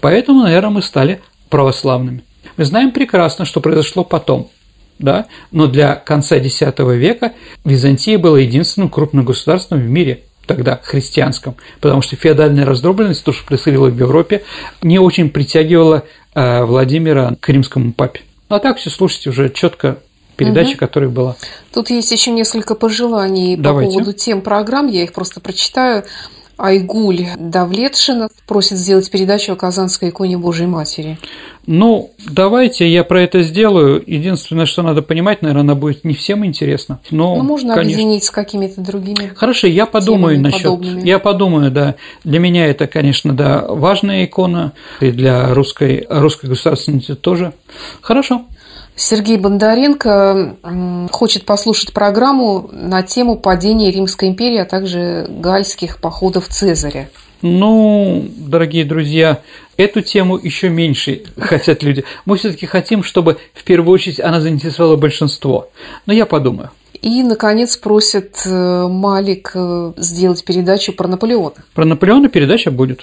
[0.01, 2.25] Поэтому, наверное, мы стали православными.
[2.57, 4.51] Мы знаем прекрасно, что произошло потом–
[4.99, 7.33] да, но для конца X века
[7.65, 13.45] Византия была единственным крупным государством в мире– тогда христианском, потому что феодальная раздробленность, то, что
[13.47, 14.43] происходило в Европе,
[14.83, 18.21] не очень притягивала э, Владимира к римскому папе.
[18.49, 19.99] Ну, а так все слушайте уже четко
[20.37, 20.79] передачи, угу.
[20.79, 21.37] которая была.
[21.73, 23.93] Тут есть еще несколько пожеланий Давайте.
[23.93, 26.05] по поводу тем программ, я их просто прочитаю.
[26.59, 31.19] Айгуль Давлетшина просит сделать передачу о Казанской иконе Божьей Матери.
[31.67, 34.03] Ну, давайте я про это сделаю.
[34.05, 36.99] Единственное, что надо понимать, наверное, она будет не всем интересна.
[37.11, 37.95] Но, Ну, можно конечно.
[37.95, 39.33] объединить с какими-то другими.
[39.37, 40.63] Хорошо, я подумаю насчет.
[40.65, 41.07] подобными.
[41.07, 41.95] Я подумаю, да.
[42.25, 47.53] Для меня это, конечно, да, важная икона, и для русской, русской государственности тоже.
[48.01, 48.43] Хорошо.
[48.95, 50.57] Сергей Бондаренко
[51.11, 57.09] хочет послушать программу на тему падения Римской империи, а также гальских походов Цезаря.
[57.43, 59.41] Ну, дорогие друзья,
[59.77, 62.05] эту тему еще меньше хотят люди.
[62.25, 65.69] Мы все-таки хотим, чтобы в первую очередь она заинтересовала большинство.
[66.07, 66.71] Но я подумаю.
[67.01, 71.55] И, наконец, просит э, Малик э, сделать передачу про Наполеона.
[71.75, 73.01] Про Наполеона передача будет.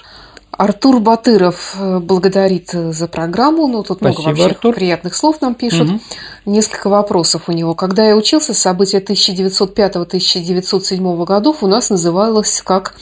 [0.51, 3.67] Артур Батыров э, благодарит за программу.
[3.67, 4.75] Ну, тут много Спасибо, вообще Артур.
[4.75, 5.89] приятных слов нам пишут.
[5.89, 6.01] Мгм.
[6.45, 7.75] Несколько вопросов у него.
[7.75, 12.95] Когда я учился, события 1905-1907 годов у нас называлось как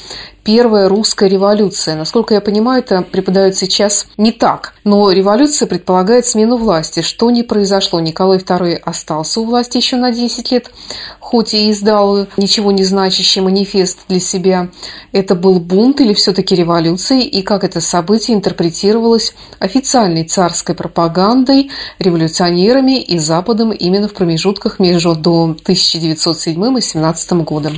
[0.48, 1.98] Первая русская революция.
[1.98, 4.76] Насколько я понимаю, это преподают сейчас не так.
[4.86, 8.00] Но революция предполагает смену власти, что не произошло.
[8.00, 10.72] Николай II остался у власти еще на 10 лет,
[11.20, 14.70] хоть и издал ничего не значащий манифест для себя.
[15.12, 17.20] Это был бунт или все-таки революция?
[17.20, 25.12] И как это событие интерпретировалось официальной царской пропагандой, революционерами и Западом именно в промежутках между
[25.12, 27.74] 1907 и 17 годом?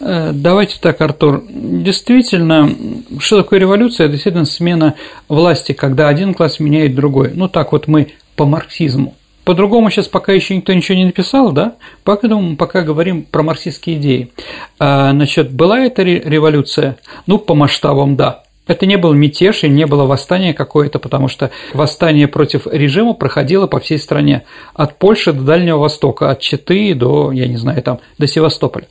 [0.00, 1.42] Э, Давайте так, Артур.
[1.48, 2.70] Действительно,
[3.18, 4.04] что такое революция?
[4.04, 4.94] Это действительно смена
[5.28, 7.32] власти, когда один класс меняет другой.
[7.34, 9.14] Ну, так вот мы по марксизму.
[9.44, 11.74] По-другому сейчас пока еще никто ничего не написал, да?
[12.04, 14.30] Поэтому мы пока говорим про марксистские идеи.
[14.78, 16.98] А, значит, была эта ре- революция?
[17.26, 18.44] Ну, по масштабам, да.
[18.70, 23.66] Это не был мятеж и не было восстание какое-то, потому что восстание против режима проходило
[23.66, 27.98] по всей стране, от Польши до Дальнего Востока, от Читы до, я не знаю, там,
[28.18, 28.86] до Севастополя.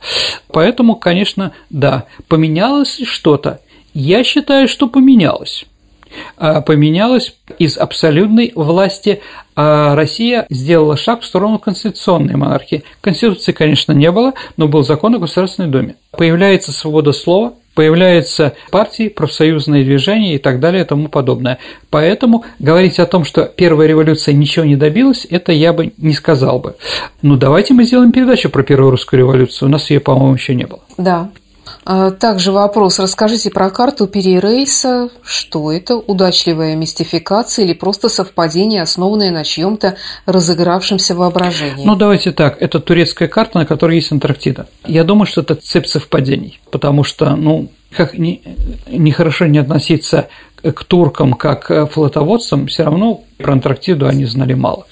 [0.48, 3.60] Поэтому, конечно, да, поменялось что-то?
[3.94, 5.64] Я считаю, что поменялось
[6.36, 9.22] а, поменялось из абсолютной власти,
[9.56, 12.84] а Россия сделала шаг в сторону конституционной монархии.
[13.00, 15.96] Конституции, конечно, не было, но был закон о Государственной Думе.
[16.10, 21.58] Появляется свобода слова, появляются партии, профсоюзные движения и так далее и тому подобное.
[21.90, 26.58] Поэтому говорить о том, что первая революция ничего не добилась, это я бы не сказал
[26.58, 26.76] бы.
[27.22, 29.68] Ну, давайте мы сделаем передачу про первую русскую революцию.
[29.68, 30.80] У нас ее, по-моему, еще не было.
[30.98, 31.30] Да.
[31.84, 32.98] А, Также вопрос.
[32.98, 35.08] Расскажите про карту Перерейса.
[35.22, 35.96] Что это?
[35.96, 41.84] Удачливая мистификация или просто совпадение, основанное на чьем-то разыгравшемся воображении?
[41.84, 44.66] Ну, давайте так, это турецкая карта, на которой есть Антарктида.
[44.86, 48.40] Я думаю, что это цепь совпадений, потому что, ну, как не-
[48.88, 50.28] нехорошо не относиться
[50.62, 54.86] к туркам как флотоводцам, все равно про Антарктиду они знали мало.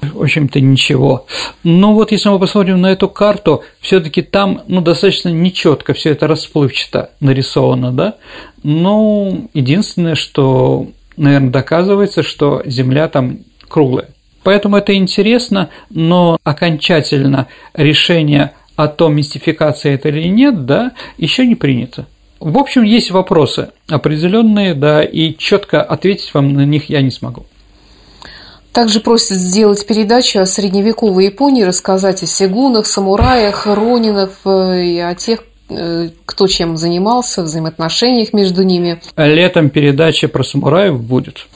[0.00, 1.26] В общем-то, ничего.
[1.64, 6.10] Но вот если мы посмотрим на эту карту, все таки там ну, достаточно нечетко все
[6.10, 8.14] это расплывчато нарисовано, да?
[8.62, 14.08] Ну, единственное, что, наверное, доказывается, что Земля там круглая.
[14.42, 21.56] Поэтому это интересно, но окончательно решение о том, мистификация это или нет, да, еще не
[21.56, 22.06] принято.
[22.40, 27.46] В общем, есть вопросы определенные, да, и четко ответить вам на них я не смогу.
[28.72, 35.14] Также просят сделать передачу о средневековой Японии, рассказать о сигунах, самураях, ронинах э, и о
[35.16, 39.00] тех, э, кто чем занимался, взаимоотношениях между ними.
[39.16, 41.46] Летом передача про самураев будет.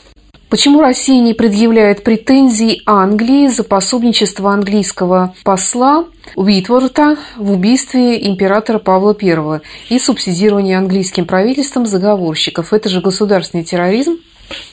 [0.53, 6.05] Почему Россия не предъявляет претензий Англии за пособничество английского посла
[6.37, 12.75] Уитворта в убийстве императора Павла I и субсидирование английским правительством заговорщиков?
[12.75, 14.19] Это же государственный терроризм.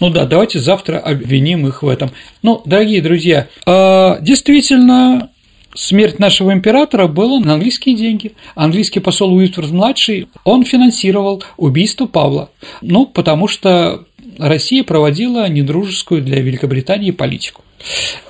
[0.02, 2.12] Ну да, давайте завтра обвиним их в этом.
[2.44, 5.30] Ну, дорогие друзья, а, действительно,
[5.74, 8.34] смерть нашего императора была на английские деньги.
[8.54, 12.50] Английский посол Уитворд-младший, он финансировал убийство Павла.
[12.82, 14.04] Ну, потому что
[14.40, 17.64] Россия проводила недружескую для Великобритании политику.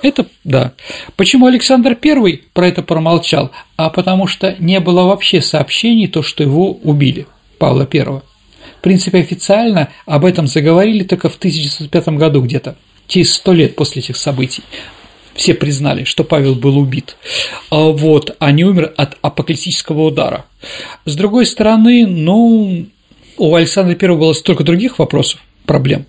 [0.02, 0.72] Это да.
[1.16, 3.50] Почему Александр I про это промолчал?
[3.76, 7.26] А потому что не было вообще сообщений, то, что его убили,
[7.58, 8.04] Павла I.
[8.04, 14.02] В принципе, официально об этом заговорили только в 1905 году где-то, через сто лет после
[14.02, 14.62] этих событий.
[15.34, 17.16] Все признали, что Павел был убит,
[17.70, 20.44] а вот, а не умер от апокалиптического удара.
[21.04, 22.86] С другой стороны, ну,
[23.36, 26.04] у Александра I было столько других вопросов, проблем,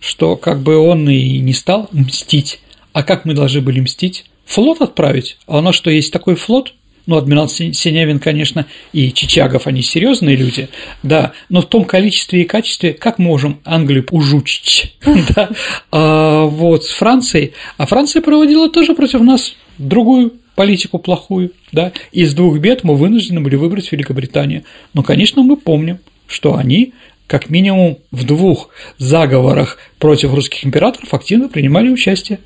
[0.00, 2.60] что как бы он и не стал мстить.
[2.94, 4.24] А как мы должны были мстить?
[4.46, 5.36] Флот отправить?
[5.46, 6.72] А у нас что, есть такой флот?
[7.04, 10.70] Ну, адмирал Си- Синявин, конечно, и Чичагов, они серьезные люди,
[11.02, 14.96] да, но в том количестве и качестве, как можем Англию ужучить,
[15.36, 15.50] да,
[15.92, 22.32] А вот с Францией, а Франция проводила тоже против нас другую политику плохую, да, из
[22.32, 24.64] двух бед мы вынуждены были выбрать Великобританию.
[24.94, 26.94] Но, конечно, мы помним, что они
[27.28, 32.40] как минимум в двух заговорах против русских императоров активно принимали участие.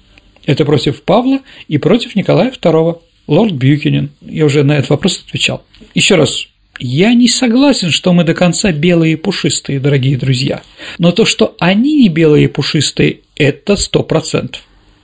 [0.45, 4.11] Это против Павла и против Николая II, лорд Бьюкинен.
[4.21, 5.63] Я уже на этот вопрос отвечал.
[5.95, 6.49] Еще раз,
[6.81, 10.63] я не согласен, что мы до конца белые и пушистые, дорогие друзья.
[10.99, 14.63] Но то, что они не белые и пушистые, это сто процентов.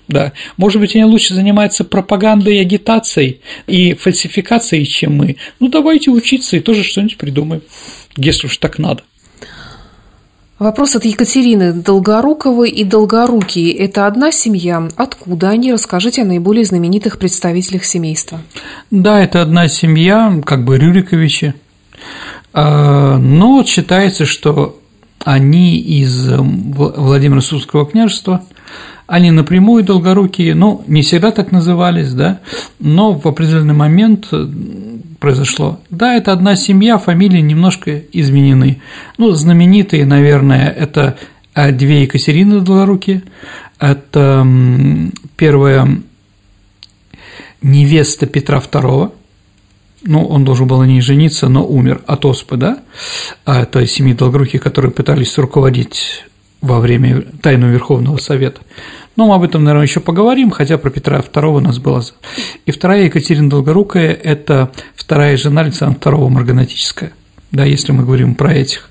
[0.09, 5.37] Да, может быть, они лучше занимаются пропагандой и агитацией и фальсификацией, чем мы.
[5.61, 7.62] Ну, давайте учиться и тоже что-нибудь придумаем,
[8.16, 9.03] если уж так надо.
[10.59, 11.73] Вопрос от Екатерины.
[11.73, 14.89] Долгоруковы и Долгорукие– это одна семья?
[14.97, 15.73] Откуда они?
[15.73, 18.41] Расскажите о наиболее знаменитых представителях семейства.
[18.91, 21.55] Да, это одна семья, как бы Рюриковичи.
[22.53, 24.81] А, но считается, что
[25.25, 28.43] они из Владимира Сурского княжества–
[29.09, 32.41] они напрямую долгорукие, ну, не всегда так назывались, да,
[32.79, 34.47] но в определенный момент э,
[35.19, 35.81] произошло.
[35.89, 38.83] Да, это одна семья, фамилии немножко изменены.
[39.17, 41.17] Ну, знаменитые, наверное, это
[41.55, 43.23] э, две Екатерины Долгорукие,
[43.81, 44.47] это
[45.37, 45.89] первая
[47.63, 49.11] невеста Петра II,
[50.03, 52.81] ну, он должен был на ней жениться, но умер от оспы, да,
[53.47, 56.25] а это семьи Долгоруких, которые пытались руководить
[56.61, 58.61] во время Тайного Верховного Совета.
[59.17, 62.05] Но мы об этом, наверное, еще поговорим, хотя про Петра II у нас было.
[62.67, 67.13] И вторая Екатерина Долгорукая– это вторая жена Александра II Марганатическая
[67.51, 68.91] да, если мы говорим про этих.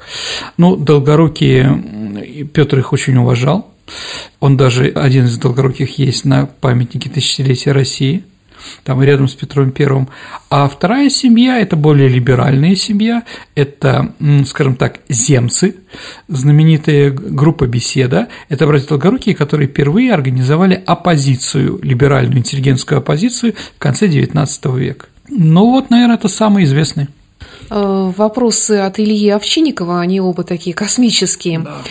[0.58, 3.72] Ну, Долгорукие, Петр их очень уважал,
[4.40, 8.24] он даже один из долгоруких есть на памятнике тысячелетия России–
[8.84, 10.10] там рядом с Петром Первым.
[10.50, 13.24] А вторая семья– это более либеральная семья,
[13.56, 14.14] это,
[14.46, 15.76] скажем так, земцы,
[16.28, 24.08] знаменитая группа «Беседа», это братья Долгорукие, которые впервые организовали оппозицию, либеральную интеллигентскую оппозицию в конце
[24.08, 25.08] XIX века.
[25.30, 27.10] Ну вот, наверное, это самые известные.
[27.70, 31.60] Э, вопросы от Ильи Овчинникова, они оба такие космические.
[31.60, 31.82] Да.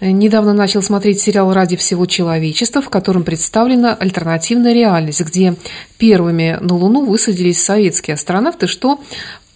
[0.00, 5.56] Недавно начал смотреть сериал «Ради всего человечества», в котором представлена альтернативная реальность, где
[5.98, 9.00] первыми на Луну высадились советские астронавты, что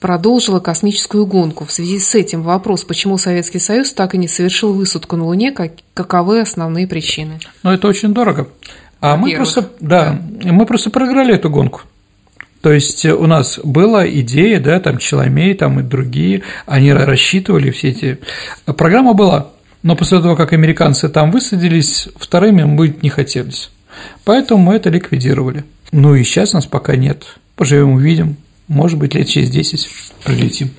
[0.01, 1.65] продолжила космическую гонку.
[1.65, 5.53] В связи с этим вопрос, почему Советский Союз так и не совершил высадку на Луне,
[5.53, 7.41] как, каковы основные причины?
[7.63, 8.49] Ну, это очень дорого.
[9.01, 11.83] А мы просто, да, да, мы просто проиграли эту гонку.
[12.61, 17.89] То есть у нас была идея, да, там Челомей, там и другие, они рассчитывали все
[17.91, 18.19] эти…
[18.67, 19.49] Программа была,
[19.83, 23.71] но после того, как американцы там высадились, вторыми быть не хотелось.
[24.25, 25.65] Поэтому мы это ликвидировали.
[25.93, 27.25] Ну и сейчас нас пока нет.
[27.57, 28.37] Поживем, увидим.
[28.67, 29.89] Может быть, лет через 10
[30.25, 30.71] прилетим.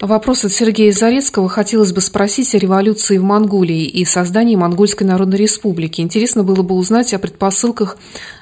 [0.00, 1.48] Вопрос от Сергея Зарецкого.
[1.48, 6.02] Хотелось бы спросить о революции в Монголии и создании Монгольской Народной Республики.
[6.02, 7.96] Интересно было бы узнать о предпосылках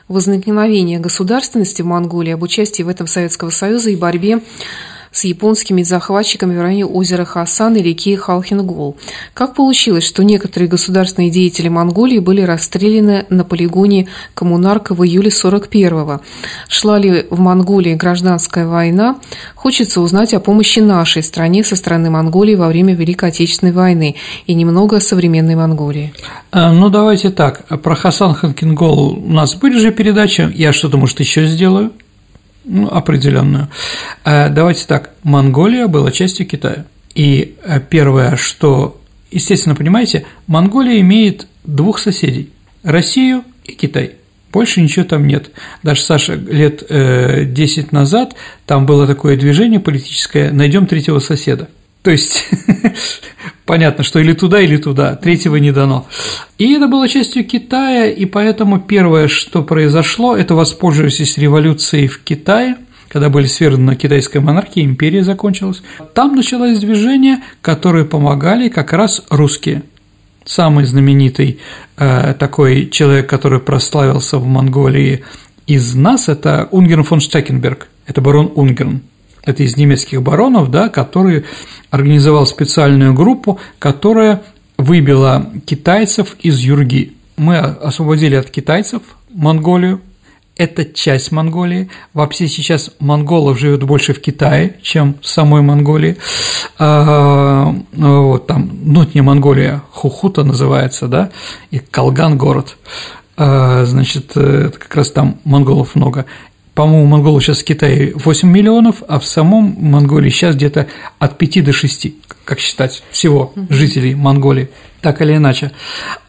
[0.08, 4.40] возникновения государственности в Монголии, об участии в этом Советского Союза и борьбе
[5.14, 8.96] с японскими захватчиками в районе озера Хасан и реки Халхингол.
[9.32, 16.20] Как получилось, что некоторые государственные деятели Монголии были расстреляны на полигоне Коммунарка в июле 41-го?
[16.68, 19.16] Шла ли в Монголии гражданская война?
[19.54, 24.54] Хочется узнать о помощи нашей стране со стороны Монголии во время Великой Отечественной войны и
[24.54, 26.12] немного о современной Монголии.
[26.50, 27.64] А, ну, давайте так.
[27.82, 30.50] Про Хасан Халхингол у нас были же передачи.
[30.54, 31.92] Я что-то, может, еще сделаю
[32.64, 33.68] ну, определенную.
[34.24, 36.86] Э, давайте так, Монголия была частью Китая.
[37.14, 39.00] И э, первое, что,
[39.30, 42.50] естественно, понимаете, Монголия имеет двух соседей–
[42.82, 44.12] Россию и Китай.
[44.52, 45.50] Больше ничего там нет.
[45.82, 48.34] Даже, Саша, лет 10 э, назад
[48.66, 51.68] там было такое движение политическое «Найдем третьего соседа».
[52.02, 52.44] То есть
[53.64, 56.06] понятно, что или туда, или туда, третьего не дано.
[56.58, 62.76] И это было частью Китая, и поэтому первое, что произошло, это воспользовавшись революцией в Китае,
[63.08, 65.82] когда были свергнуты китайская монархия, империя закончилась,
[66.14, 69.84] там началось движение, которые помогали как раз русские.
[70.44, 71.60] Самый знаменитый
[71.96, 75.22] э, такой человек, который прославился в Монголии
[75.66, 79.02] из нас, это Унгерн фон Штекенберг, это барон Унгерн
[79.44, 81.44] это из немецких баронов, да, который
[81.90, 84.42] организовал специальную группу, которая
[84.78, 87.12] выбила китайцев из Юрги.
[87.36, 90.00] Мы освободили от китайцев Монголию,
[90.56, 91.90] это часть Монголии.
[92.12, 96.16] Вообще сейчас монголов живет больше в Китае, чем в самой Монголии.
[96.78, 101.30] А, вот там внутренняя Монголия, Хухута называется, да,
[101.70, 102.76] и Калган город.
[103.36, 106.26] А, значит, как раз там монголов много
[106.74, 111.64] по-моему, монголов сейчас в Китае 8 миллионов, а в самом Монголии сейчас где-то от 5
[111.64, 112.08] до 6,
[112.44, 114.68] как считать, всего жителей Монголии
[115.04, 115.70] так или иначе.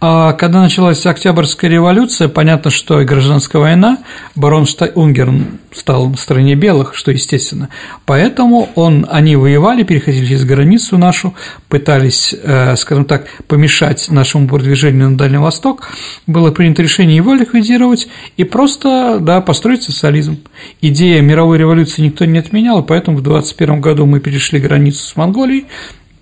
[0.01, 3.99] А когда началась Октябрьская революция, понятно, что и гражданская война,
[4.35, 4.65] барон
[4.95, 7.69] Унгерн стал в стране белых, что естественно.
[8.05, 11.33] Поэтому он, они воевали, переходили через границу нашу,
[11.69, 15.87] пытались, э, скажем так, помешать нашему продвижению на Дальний Восток.
[16.27, 20.37] Было принято решение его ликвидировать и просто да, построить социализм.
[20.81, 25.65] Идея мировой революции никто не отменял, поэтому в 21 году мы перешли границу с Монголией,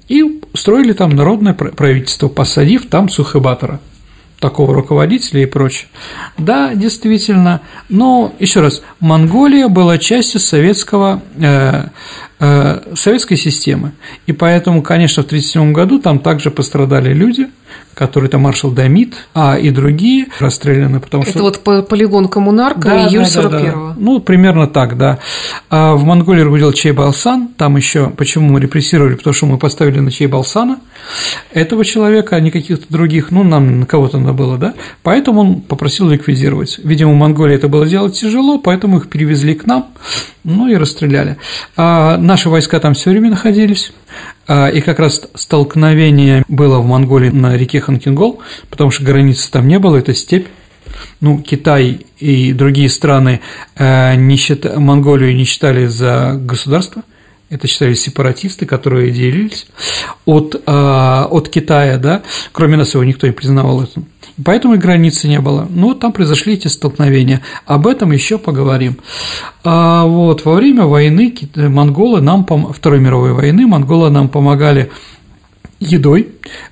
[0.08, 3.80] и устроили там народное правительство, посадив там Сухыбатора,
[4.40, 5.88] такого руководителя и прочее.
[6.38, 11.86] Да, действительно, но еще раз, Монголия была частью советского, э,
[12.40, 13.94] э, советской системы,
[14.28, 17.48] и поэтому, конечно, в 1937 году там также пострадали люди–
[17.94, 21.42] который там маршал Дамит, а и другие расстреляны, потому Это что…
[21.42, 23.88] вот полигон коммунарка да, июль да, да, 41-го.
[23.90, 23.96] Да.
[23.98, 25.20] Ну, примерно так, да.
[25.70, 30.12] А в Монголии руководил Чейбалсан, там еще почему мы репрессировали, потому что мы поставили на
[30.12, 30.80] Чейбалсана
[31.52, 34.74] этого человека, а не каких-то других, ну, нам на кого-то надо было, да,
[35.04, 36.80] поэтому он попросил ликвидировать.
[36.84, 39.88] Видимо, в Монголии это было делать тяжело, поэтому их перевезли к нам,
[40.44, 41.38] ну и расстреляли.
[41.78, 43.94] А наши войска там все время находились,
[44.48, 49.80] и как раз столкновение было в Монголии на реке Ханкингол, потому что границы там не
[49.80, 50.48] было, это степь.
[51.22, 53.42] Ну, Китай и другие страны
[53.76, 54.66] э, не счит...
[54.76, 57.04] Монголию не считали за государство,
[57.54, 59.68] это считались сепаратисты, которые делились
[60.26, 64.02] от, а, от Китая, да, кроме нас его никто не признавал это.
[64.44, 65.68] Поэтому и границы не было.
[65.70, 67.42] Но там произошли эти столкновения.
[67.68, 68.98] Об этом еще поговорим.
[69.64, 74.90] А вот во время войны монголы нам, Второй мировой войны, монголы нам помогали
[75.80, 76.30] едой,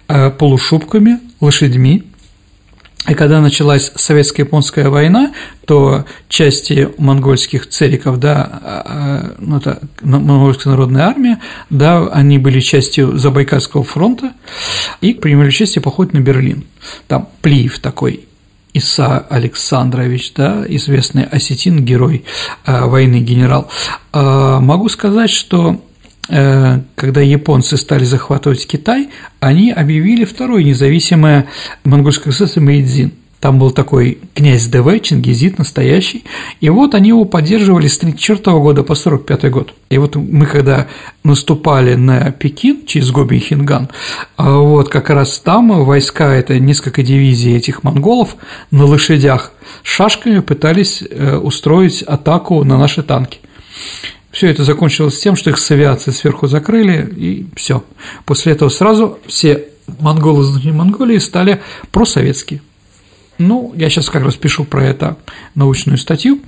[0.07, 2.03] э, полушубками, лошадьми,
[3.07, 5.33] и когда началась советско-японская война,
[5.65, 11.39] то части монгольских цериков, да, а, а, ну, это монгольская народная армия,
[11.71, 14.33] да, они были частью Забайкальского фронта
[15.01, 16.65] и принимали участие в походе на Берлин.
[17.07, 18.27] Там Плиев такой
[18.73, 22.23] Иса Александрович, да, известный осетин, герой
[22.65, 23.67] а, войны, генерал.
[24.13, 25.81] Могу сказать, что
[26.95, 29.09] когда японцы стали захватывать Китай,
[29.41, 31.47] они объявили второе независимое
[31.83, 33.11] монгольское государство Мэйдзин.
[33.41, 36.23] Там был такой князь ДВ, Чингизит настоящий,
[36.59, 39.73] и вот они его поддерживали с 34 года по 45 год.
[39.89, 40.87] И вот мы, когда
[41.23, 43.89] наступали на Пекин через Гоби и Хинган,
[44.37, 48.35] а вот как раз там войска, это несколько дивизий этих монголов
[48.69, 53.39] на лошадях шашками пытались э, устроить атаку на наши танки.
[54.31, 57.83] Все это закончилось тем, что их с авиации сверху закрыли, и все.
[58.25, 59.65] После этого сразу все
[59.99, 61.61] монголы из Монголии стали
[61.91, 62.61] просоветские.
[63.37, 65.17] Ну, я сейчас как раз пишу про это
[65.55, 66.41] научную статью,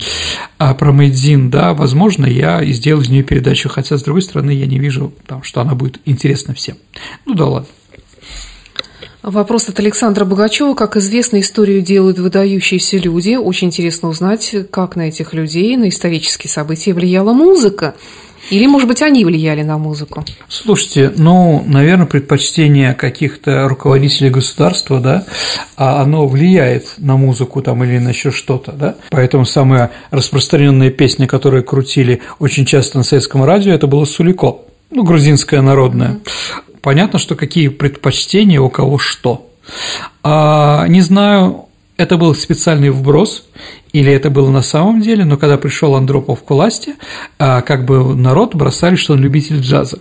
[0.59, 4.67] а про Мэйдзин, да, возможно, я сделаю из нее передачу, хотя, с другой стороны, я
[4.67, 6.77] не вижу, там, что она будет интересна всем.
[7.25, 7.67] Ну да ладно.
[9.23, 10.73] Вопрос от Александра Богачева.
[10.73, 13.35] Как известно, историю делают выдающиеся люди.
[13.35, 17.95] Очень интересно узнать, как на этих людей, на исторические события влияла музыка.
[18.49, 20.25] Или, может быть, они влияли на музыку?
[20.49, 25.25] Слушайте, ну, наверное, предпочтение каких-то руководителей государства, да,
[25.77, 28.95] а оно влияет на музыку там или на еще что-то, да.
[29.09, 34.57] Поэтому самая распространенная песня, которую крутили очень часто на советском радио, это было Сулико,
[34.91, 36.19] ну, грузинская народная
[36.83, 39.49] понятно, что какие предпочтения у кого что.
[40.21, 41.65] А, не знаю,
[41.97, 43.45] это был специальный вброс,
[43.93, 46.95] или это было на самом деле, но когда пришел Андропов к власти,
[47.39, 49.99] а, как бы народ бросали, что он любитель джаза.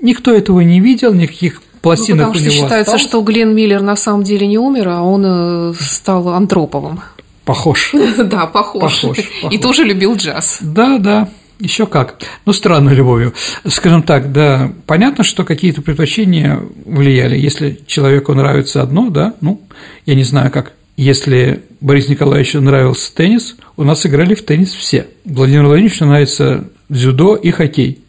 [0.00, 3.02] Никто этого не видел, никаких пластинок ну, потому него считается, осталось.
[3.02, 7.00] что Глен Миллер на самом деле не умер, а он э, стал Андроповым.
[7.44, 7.92] Похож.
[8.18, 9.02] Да, похож.
[9.02, 9.18] похож.
[9.50, 10.58] И тоже любил джаз.
[10.60, 11.28] Да, да.
[11.60, 12.18] Еще как.
[12.46, 13.32] Ну, странной любовью.
[13.66, 17.38] Скажем так, да, понятно, что какие-то предпочтения влияли.
[17.38, 19.60] Если человеку нравится одно, да, ну,
[20.04, 20.72] я не знаю как.
[20.96, 25.06] Если Борис Николаевичу нравился теннис, у нас играли в теннис все.
[25.24, 28.00] Владимиру Владимировичу нравится дзюдо и хоккей.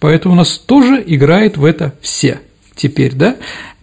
[0.00, 2.40] Поэтому у нас тоже играет в это все
[2.74, 3.36] теперь, да?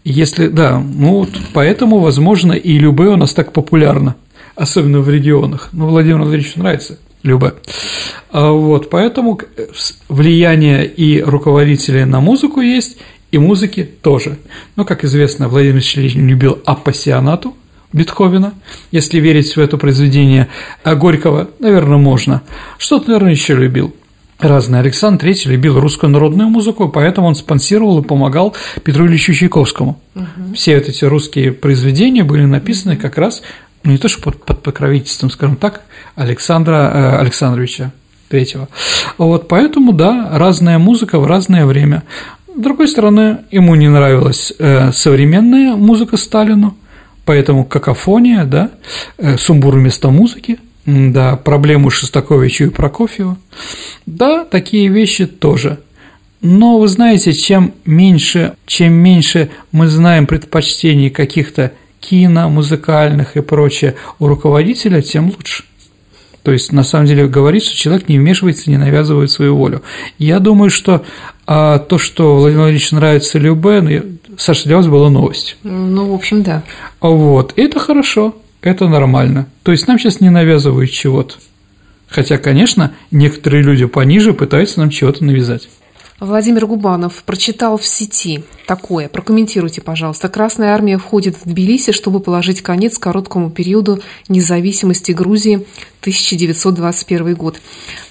[0.04, 4.16] Если, да, ну вот поэтому, возможно, и любое у нас так популярно,
[4.56, 5.70] особенно в регионах.
[5.74, 7.56] Но Владимиру Владимировичу нравится Люба.
[8.30, 9.40] А вот, поэтому
[10.10, 12.98] влияние и руководителей на музыку есть,
[13.32, 14.38] и музыки тоже.
[14.76, 17.56] Но, как известно, Владимир Ильич любил апассионату
[17.92, 18.54] Бетховена,
[18.92, 20.50] если верить в это произведение
[20.84, 22.44] а Горького, наверное, можно.
[22.78, 23.96] Что-то, наверное, еще любил
[24.40, 24.82] разное.
[24.82, 30.00] Александр III любил русскую народную музыку, поэтому он спонсировал и помогал Петру Ильичу Чайковскому.
[30.14, 30.54] Угу.
[30.56, 33.42] Все вот эти русские произведения были написаны как раз
[33.86, 35.84] ну, не то, что под, под покровительством, скажем так,
[36.16, 37.92] Александра э, Александровича
[38.30, 38.68] третьего.
[39.20, 42.04] Вот поэтому, да, разная музыка в разное время.
[42.48, 46.76] С другой стороны, ему не нравилась э, современная музыка Сталину,
[47.26, 48.72] поэтому какофония, да,
[49.20, 53.38] э, сумбур вместо музыки, да, проблему Шостаковича и Прокофьева.
[54.08, 55.80] Да, такие вещи тоже.
[56.42, 63.96] Но вы знаете, чем меньше, чем меньше мы знаем предпочтений каких-то кино, музыкальных и прочее
[64.20, 65.64] у руководителя, тем лучше.
[66.46, 69.82] То есть, на самом деле, говорит, что человек не вмешивается, не навязывает свою волю.
[70.20, 71.04] Я думаю, что
[71.48, 75.58] а, то, что Владимир Владимирович нравится Любе, ну, Саша, для вас была новость.
[75.64, 76.62] Ну, в общем, да.
[77.02, 79.48] Вот, это хорошо, это нормально.
[79.64, 81.34] То есть, нам сейчас не навязывают чего-то.
[82.08, 85.68] Хотя, конечно, некоторые люди пониже пытаются нам чего-то навязать.
[86.22, 89.10] Владимир Губанов прочитал в сети такое.
[89.10, 90.30] Прокомментируйте, пожалуйста.
[90.30, 94.00] Красная армия входит в Тбилиси, чтобы положить конец короткому периоду
[94.30, 95.68] независимости Грузии
[96.06, 97.60] 1921 год.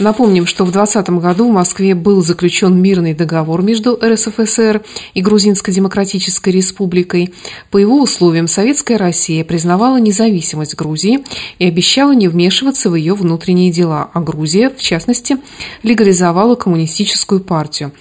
[0.00, 4.82] Напомним, что в 2020 году в Москве был заключен мирный договор между РСФСР
[5.14, 7.32] и Грузинской Демократической Республикой.
[7.70, 11.24] По его условиям Советская Россия признавала независимость Грузии
[11.60, 15.36] и обещала не вмешиваться в ее внутренние дела, а Грузия, в частности,
[15.84, 17.92] легализовала коммунистическую партию.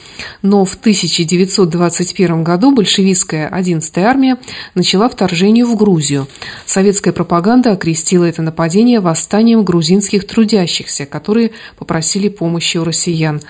[0.42, 4.38] Но в 1921 году большевистская 11-я армия
[4.74, 6.28] начала вторжение в Грузию.
[6.66, 13.42] Советская пропаганда окрестила это нападение восстанием грузин грузинских трудящихся, которые попросили помощи у россиян.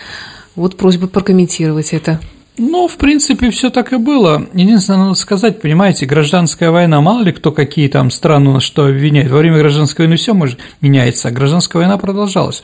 [0.55, 2.19] Вот просьба прокомментировать это.
[2.57, 4.47] Ну, в принципе, все так и было.
[4.53, 9.29] Единственное, надо сказать, понимаете, гражданская война, мало ли кто какие там страны на что обвиняет.
[9.29, 12.63] Во время гражданской войны все может меняется, а гражданская война продолжалась.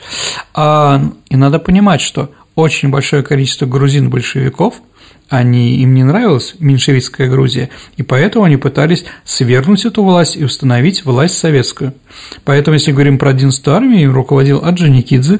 [0.52, 4.74] А, и надо понимать, что очень большое количество грузин-большевиков
[5.30, 11.04] они, им не нравилась меньшевистская Грузия, и поэтому они пытались свергнуть эту власть и установить
[11.04, 11.94] власть советскую.
[12.44, 15.38] Поэтому, если говорим про 11-ю армию, им руководил Аджаникидзе,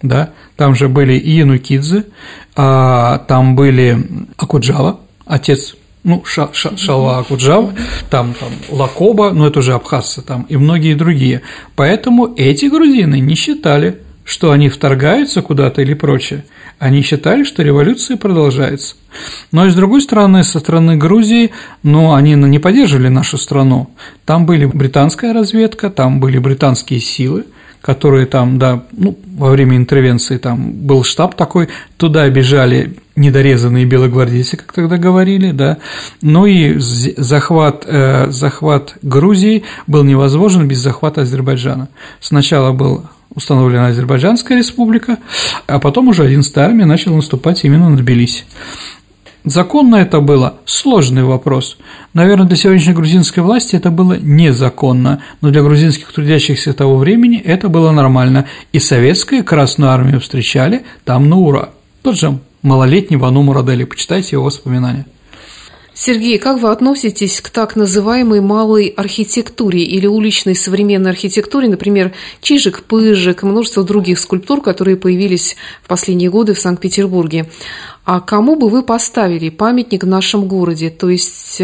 [0.00, 2.04] да, там же были и Янукидзе,
[2.54, 4.06] а, там были
[4.36, 5.74] Акуджава, отец
[6.04, 7.74] ну, Ша, Ша, Шалва Акуджава,
[8.10, 11.42] там, там Лакоба, ну, это уже абхазцы там, и многие другие.
[11.74, 16.44] Поэтому эти грузины не считали, что они вторгаются куда-то или прочее,
[16.78, 18.96] они считали, что революция продолжается.
[19.52, 21.52] Но и с другой стороны, со стороны Грузии,
[21.84, 23.88] ну, они не поддерживали нашу страну.
[24.26, 27.44] Там были британская разведка, там были британские силы,
[27.80, 34.56] которые там, да, ну, во время интервенции там был штаб такой, туда бежали недорезанные белогвардейцы,
[34.56, 35.78] как тогда говорили, да,
[36.20, 41.88] ну и захват, э, захват Грузии был невозможен без захвата Азербайджана.
[42.20, 43.04] Сначала был
[43.34, 45.18] установлена Азербайджанская республика,
[45.66, 48.44] а потом уже 11-я армия начала наступать именно на Тбилиси.
[49.44, 50.56] Законно это было?
[50.64, 51.78] Сложный вопрос.
[52.14, 57.68] Наверное, для сегодняшней грузинской власти это было незаконно, но для грузинских трудящихся того времени это
[57.68, 61.68] было нормально, и советскую Красную армию встречали там на ура.
[62.02, 65.06] Тот же малолетний Вану Мурадели, почитайте его воспоминания.
[65.98, 73.42] Сергей, как вы относитесь к так называемой малой архитектуре или уличной современной архитектуре, например, Чижик-Пыжик
[73.42, 77.48] и множество других скульптур, которые появились в последние годы в Санкт-Петербурге?
[78.04, 80.90] А кому бы вы поставили памятник в нашем городе?
[80.90, 81.62] То есть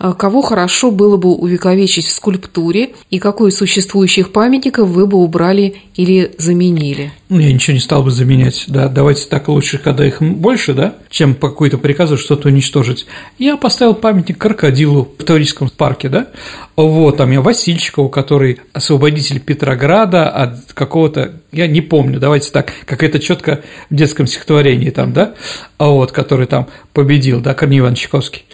[0.00, 5.18] Э, кого хорошо было бы увековечить в скульптуре и какой из существующих памятников вы бы
[5.18, 7.12] убрали или заменили?
[7.28, 10.94] Ну, я ничего не стал бы заменять, да, давайте так лучше, когда их больше, да,
[11.10, 13.06] чем по какой-то приказу что-то уничтожить.
[13.38, 16.28] Я поставил памятник крокодилу в Таврическом парке, да,
[16.76, 23.02] вот, там я Васильчикову, который освободитель Петрограда от какого-то, я не помню, давайте так, как
[23.02, 25.34] это четко в детском стихотворении там, да,
[25.78, 28.44] а вот, который там победил, да, Корней Иванович Чайковский.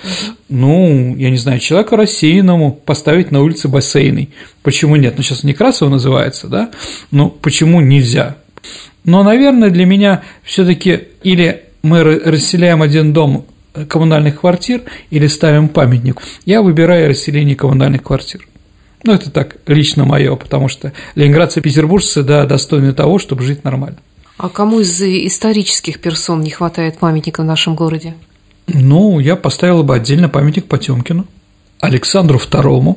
[0.49, 4.29] Ну, я не знаю, человеку рассеянному поставить на улице бассейны.
[4.63, 5.15] Почему нет?
[5.17, 6.71] Ну, сейчас Некрасов называется, да,
[7.11, 8.37] ну, почему нельзя?
[9.05, 13.45] Но, наверное, для меня все таки или мы расселяем один дом
[13.89, 16.21] коммунальных квартир или ставим памятник.
[16.47, 18.49] Я выбираю расселение коммунальных квартир.
[19.03, 23.65] Ну, это так, лично мое, потому что ленинградцы и петербуржцы, да, достойны того, чтобы жить
[23.65, 23.99] нормально.
[24.39, 28.15] А кому из исторических персон не хватает памятника в нашем городе?
[28.67, 31.27] Ну, я поставила бы отдельно памятник Потемкину,
[31.81, 32.97] Александру II,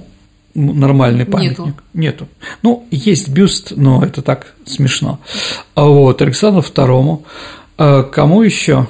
[0.56, 1.60] нормальный памятник.
[1.60, 1.74] Нету.
[1.94, 2.28] Нету.
[2.64, 5.20] Ну, есть бюст, но это так смешно.
[5.76, 7.24] А вот, Александру II.
[7.78, 8.88] А кому еще?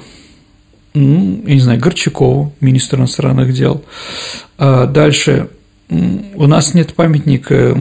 [0.98, 3.84] ну, я не знаю, Горчакову, министр иностранных дел.
[4.58, 5.48] А дальше
[5.88, 7.76] у нас нет памятника,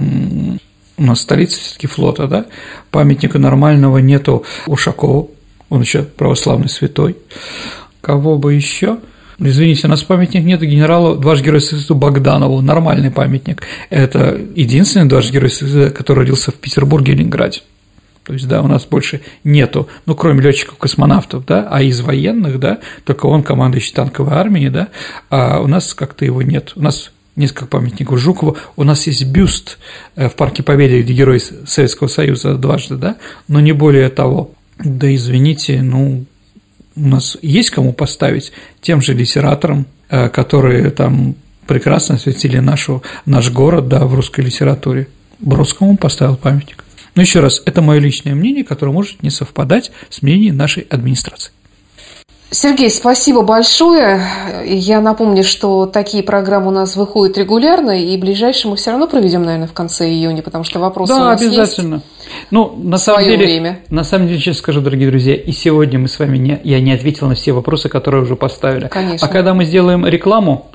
[0.98, 2.46] у нас столица все таки флота, да,
[2.92, 5.32] памятника нормального нету Ушакову,
[5.70, 7.18] он еще православный святой.
[8.02, 9.00] Кого бы еще?
[9.40, 13.62] Извините, у нас памятник нет генералу дважды Героя Союза Богданову, нормальный памятник.
[13.90, 17.62] Это единственный дважды Герой Союза, который родился в Петербурге и Ленинграде.
[18.28, 22.80] То есть, да, у нас больше нету, ну, кроме летчиков-космонавтов, да, а из военных, да,
[23.06, 24.90] только он командующий танковой армией, да,
[25.30, 26.74] а у нас как-то его нет.
[26.76, 28.58] У нас несколько памятников Жукову.
[28.76, 29.80] У нас есть бюст
[30.18, 33.16] э, в Парке Победы, где герой Советского Союза дважды, да,
[33.48, 34.52] но не более того.
[34.78, 36.26] Да извините, ну,
[36.98, 38.52] у нас есть кому поставить
[38.82, 45.08] тем же литераторам, э, которые там прекрасно осветили нашу, наш город, да, в русской литературе.
[45.40, 46.84] Бродскому поставил памятник.
[47.18, 51.52] Но еще раз, это мое личное мнение, которое может не совпадать с мнением нашей администрации.
[52.52, 54.22] Сергей, спасибо большое.
[54.64, 59.44] Я напомню, что такие программы у нас выходят регулярно, и ближайшие мы все равно проведем,
[59.44, 61.96] наверное, в конце июня, потому что вопросы да, у нас обязательно.
[61.96, 62.06] есть.
[62.52, 63.80] Ну, на самом деле, время.
[63.90, 66.94] на самом деле, честно скажу, дорогие друзья, и сегодня мы с вами не, я не
[66.94, 68.90] ответил на все вопросы, которые уже поставили.
[68.90, 69.28] Конечно.
[69.28, 70.70] А когда мы сделаем рекламу,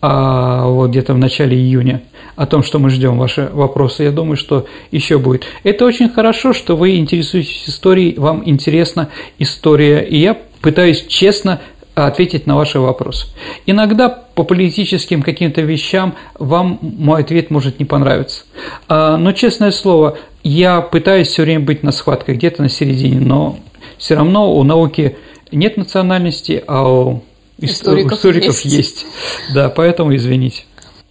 [0.00, 2.02] а, вот где-то в начале июня,
[2.36, 4.04] о том, что мы ждем ваши вопросы.
[4.04, 5.44] Я думаю, что еще будет.
[5.62, 11.60] Это очень хорошо, что вы интересуетесь историей, вам интересна история, и я пытаюсь честно
[11.94, 13.28] ответить на ваши вопросы.
[13.66, 18.44] Иногда по политическим каким-то вещам вам мой ответ может не понравиться.
[18.88, 23.58] А, но, честное слово, я пытаюсь все время быть на схватке, где-то на середине, но
[23.96, 25.16] все равно у науки
[25.52, 27.22] нет национальности, а у
[27.58, 28.64] историков, историков есть.
[28.64, 29.06] есть.
[29.54, 30.64] Да, поэтому извините.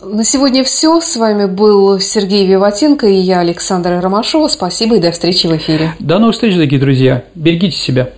[0.06, 1.00] На сегодня все.
[1.00, 4.48] С вами был Сергей Виватенко и я, Александра Ромашова.
[4.50, 5.96] Спасибо и до встречи в эфире.
[6.00, 7.24] До новых встреч, дорогие друзья.
[7.36, 8.10] Берегите себя.